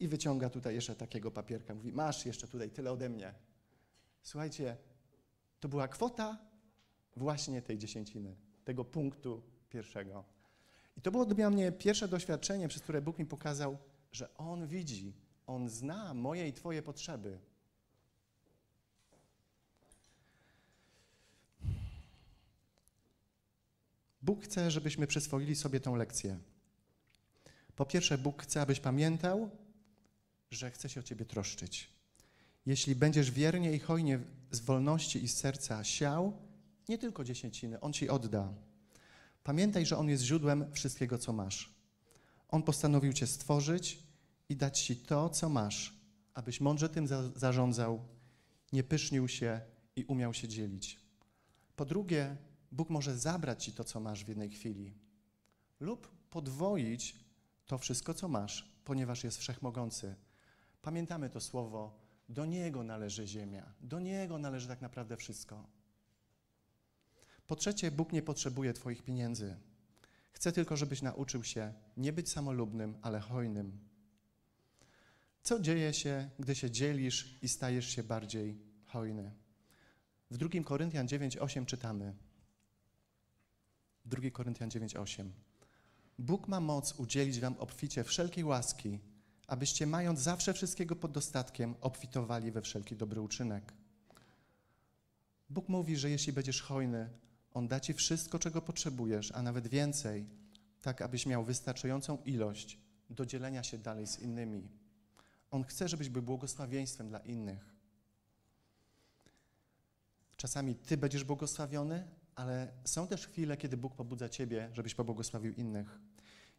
I 0.00 0.08
wyciąga 0.08 0.50
tutaj 0.50 0.74
jeszcze 0.74 0.94
takiego 0.94 1.30
papierka. 1.30 1.74
Mówi, 1.74 1.92
masz 1.92 2.26
jeszcze 2.26 2.48
tutaj 2.48 2.70
tyle 2.70 2.92
ode 2.92 3.08
mnie. 3.08 3.34
Słuchajcie, 4.22 4.76
to 5.60 5.68
była 5.68 5.88
kwota 5.88 6.38
właśnie 7.16 7.62
tej 7.62 7.78
dziesięciny, 7.78 8.36
tego 8.64 8.84
punktu 8.84 9.42
pierwszego. 9.70 10.24
I 10.96 11.00
to 11.00 11.10
było 11.10 11.26
dla 11.26 11.50
mnie 11.50 11.72
pierwsze 11.72 12.08
doświadczenie, 12.08 12.68
przez 12.68 12.82
które 12.82 13.02
Bóg 13.02 13.18
mi 13.18 13.26
pokazał, 13.26 13.78
że 14.12 14.34
On 14.34 14.66
widzi, 14.66 15.14
On 15.46 15.68
zna 15.68 16.14
moje 16.14 16.48
i 16.48 16.52
Twoje 16.52 16.82
potrzeby. 16.82 17.38
Bóg 24.26 24.44
chce, 24.44 24.70
żebyśmy 24.70 25.06
przyswoili 25.06 25.56
sobie 25.56 25.80
tą 25.80 25.94
lekcję. 25.94 26.38
Po 27.76 27.86
pierwsze, 27.86 28.18
Bóg 28.18 28.42
chce, 28.42 28.60
abyś 28.60 28.80
pamiętał, 28.80 29.50
że 30.50 30.70
chce 30.70 30.88
się 30.88 31.00
o 31.00 31.02
Ciebie 31.02 31.24
troszczyć. 31.24 31.90
Jeśli 32.66 32.94
będziesz 32.94 33.30
wiernie 33.30 33.72
i 33.72 33.78
hojnie 33.78 34.20
z 34.50 34.60
wolności 34.60 35.24
i 35.24 35.28
z 35.28 35.36
serca 35.36 35.84
siał, 35.84 36.32
nie 36.88 36.98
tylko 36.98 37.24
dziesięciny, 37.24 37.80
On 37.80 37.92
Ci 37.92 38.08
odda. 38.08 38.52
Pamiętaj, 39.44 39.86
że 39.86 39.98
On 39.98 40.08
jest 40.08 40.22
źródłem 40.22 40.72
wszystkiego, 40.72 41.18
co 41.18 41.32
masz. 41.32 41.74
On 42.48 42.62
postanowił 42.62 43.12
Cię 43.12 43.26
stworzyć 43.26 43.98
i 44.48 44.56
dać 44.56 44.80
Ci 44.80 44.96
to, 44.96 45.30
co 45.30 45.48
masz, 45.48 45.96
abyś 46.34 46.60
mądrze 46.60 46.88
tym 46.88 47.06
za 47.06 47.30
zarządzał, 47.36 48.04
nie 48.72 48.82
pysznił 48.82 49.28
się 49.28 49.60
i 49.96 50.04
umiał 50.04 50.34
się 50.34 50.48
dzielić. 50.48 51.00
Po 51.76 51.84
drugie, 51.84 52.36
Bóg 52.76 52.90
może 52.90 53.18
zabrać 53.18 53.64
Ci 53.64 53.72
to, 53.72 53.84
co 53.84 54.00
masz 54.00 54.24
w 54.24 54.28
jednej 54.28 54.50
chwili 54.50 54.94
lub 55.80 56.08
podwoić 56.30 57.16
to 57.66 57.78
wszystko, 57.78 58.14
co 58.14 58.28
masz, 58.28 58.68
ponieważ 58.84 59.24
jest 59.24 59.38
wszechmogący. 59.38 60.14
Pamiętamy 60.82 61.30
to 61.30 61.40
słowo, 61.40 61.98
do 62.28 62.46
Niego 62.46 62.82
należy 62.82 63.26
ziemia, 63.26 63.72
do 63.80 64.00
Niego 64.00 64.38
należy 64.38 64.68
tak 64.68 64.80
naprawdę 64.80 65.16
wszystko. 65.16 65.66
Po 67.46 67.56
trzecie, 67.56 67.90
Bóg 67.90 68.12
nie 68.12 68.22
potrzebuje 68.22 68.72
Twoich 68.72 69.02
pieniędzy. 69.02 69.56
Chce 70.32 70.52
tylko, 70.52 70.76
żebyś 70.76 71.02
nauczył 71.02 71.44
się 71.44 71.72
nie 71.96 72.12
być 72.12 72.30
samolubnym, 72.30 72.98
ale 73.02 73.20
hojnym. 73.20 73.78
Co 75.42 75.60
dzieje 75.60 75.94
się, 75.94 76.30
gdy 76.38 76.54
się 76.54 76.70
dzielisz 76.70 77.38
i 77.42 77.48
stajesz 77.48 77.88
się 77.88 78.02
bardziej 78.02 78.58
hojny? 78.84 79.32
W 80.30 80.38
2 80.38 80.64
Koryntian 80.64 81.06
9:8 81.06 81.66
czytamy. 81.66 82.25
2 84.06 84.30
Koryntian 84.30 84.70
9:8. 84.70 85.30
Bóg 86.18 86.48
ma 86.48 86.60
moc 86.60 86.92
udzielić 86.92 87.40
wam 87.40 87.56
obficie 87.58 88.04
wszelkiej 88.04 88.44
łaski, 88.44 89.00
abyście 89.46 89.86
mając 89.86 90.20
zawsze 90.20 90.54
wszystkiego 90.54 90.96
pod 90.96 91.12
dostatkiem, 91.12 91.74
obfitowali 91.80 92.50
we 92.52 92.62
wszelki 92.62 92.96
dobry 92.96 93.20
uczynek. 93.20 93.72
Bóg 95.50 95.68
mówi, 95.68 95.96
że 95.96 96.10
jeśli 96.10 96.32
będziesz 96.32 96.62
hojny, 96.62 97.10
On 97.54 97.68
da 97.68 97.80
ci 97.80 97.94
wszystko, 97.94 98.38
czego 98.38 98.62
potrzebujesz, 98.62 99.32
a 99.32 99.42
nawet 99.42 99.68
więcej, 99.68 100.26
tak 100.82 101.02
abyś 101.02 101.26
miał 101.26 101.44
wystarczającą 101.44 102.18
ilość 102.24 102.78
do 103.10 103.26
dzielenia 103.26 103.62
się 103.62 103.78
dalej 103.78 104.06
z 104.06 104.18
innymi. 104.18 104.68
On 105.50 105.64
chce, 105.64 105.88
żebyś 105.88 106.08
był 106.08 106.22
błogosławieństwem 106.22 107.08
dla 107.08 107.18
innych. 107.18 107.76
czasami 110.36 110.74
Ty 110.74 110.96
będziesz 110.96 111.24
błogosławiony, 111.24 112.08
ale 112.36 112.72
są 112.84 113.06
też 113.06 113.26
chwile, 113.26 113.56
kiedy 113.56 113.76
Bóg 113.76 113.94
pobudza 113.94 114.28
Ciebie, 114.28 114.70
żebyś 114.72 114.94
pobłogosławił 114.94 115.54
innych. 115.54 115.98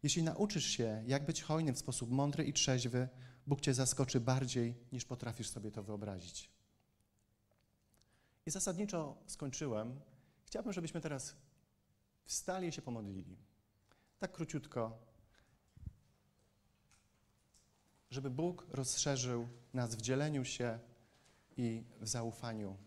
Jeśli 0.04 0.24
nauczysz 0.24 0.66
się, 0.66 1.04
jak 1.08 1.26
być 1.26 1.42
hojnym 1.42 1.76
w 1.76 1.80
sposób 1.80 2.12
mądry 2.12 2.44
i 2.44 2.54
trzeźwy, 2.54 3.08
Bóg 3.48 3.62
Cię 3.62 3.74
zaskoczy 3.74 4.20
bardziej, 4.20 4.76
niż 4.92 5.06
potrafisz 5.06 5.50
sobie 5.50 5.72
to 5.72 5.84
wyobrazić. 5.84 6.50
I 8.46 8.52
zasadniczo 8.52 9.18
skończyłem. 9.28 10.00
Chciałbym, 10.46 10.74
żebyśmy 10.74 11.02
teraz 11.02 11.36
wstali 12.26 12.68
i 12.68 12.72
się 12.72 12.82
pomodlili. 12.82 13.38
Tak 14.20 14.32
króciutko, 14.32 14.98
żeby 18.10 18.30
Bóg 18.30 18.68
rozszerzył 18.70 19.48
nas 19.74 19.96
w 19.96 20.02
dzieleniu 20.02 20.46
się 20.46 20.80
i 21.58 21.84
w 22.02 22.08
zaufaniu 22.08 22.78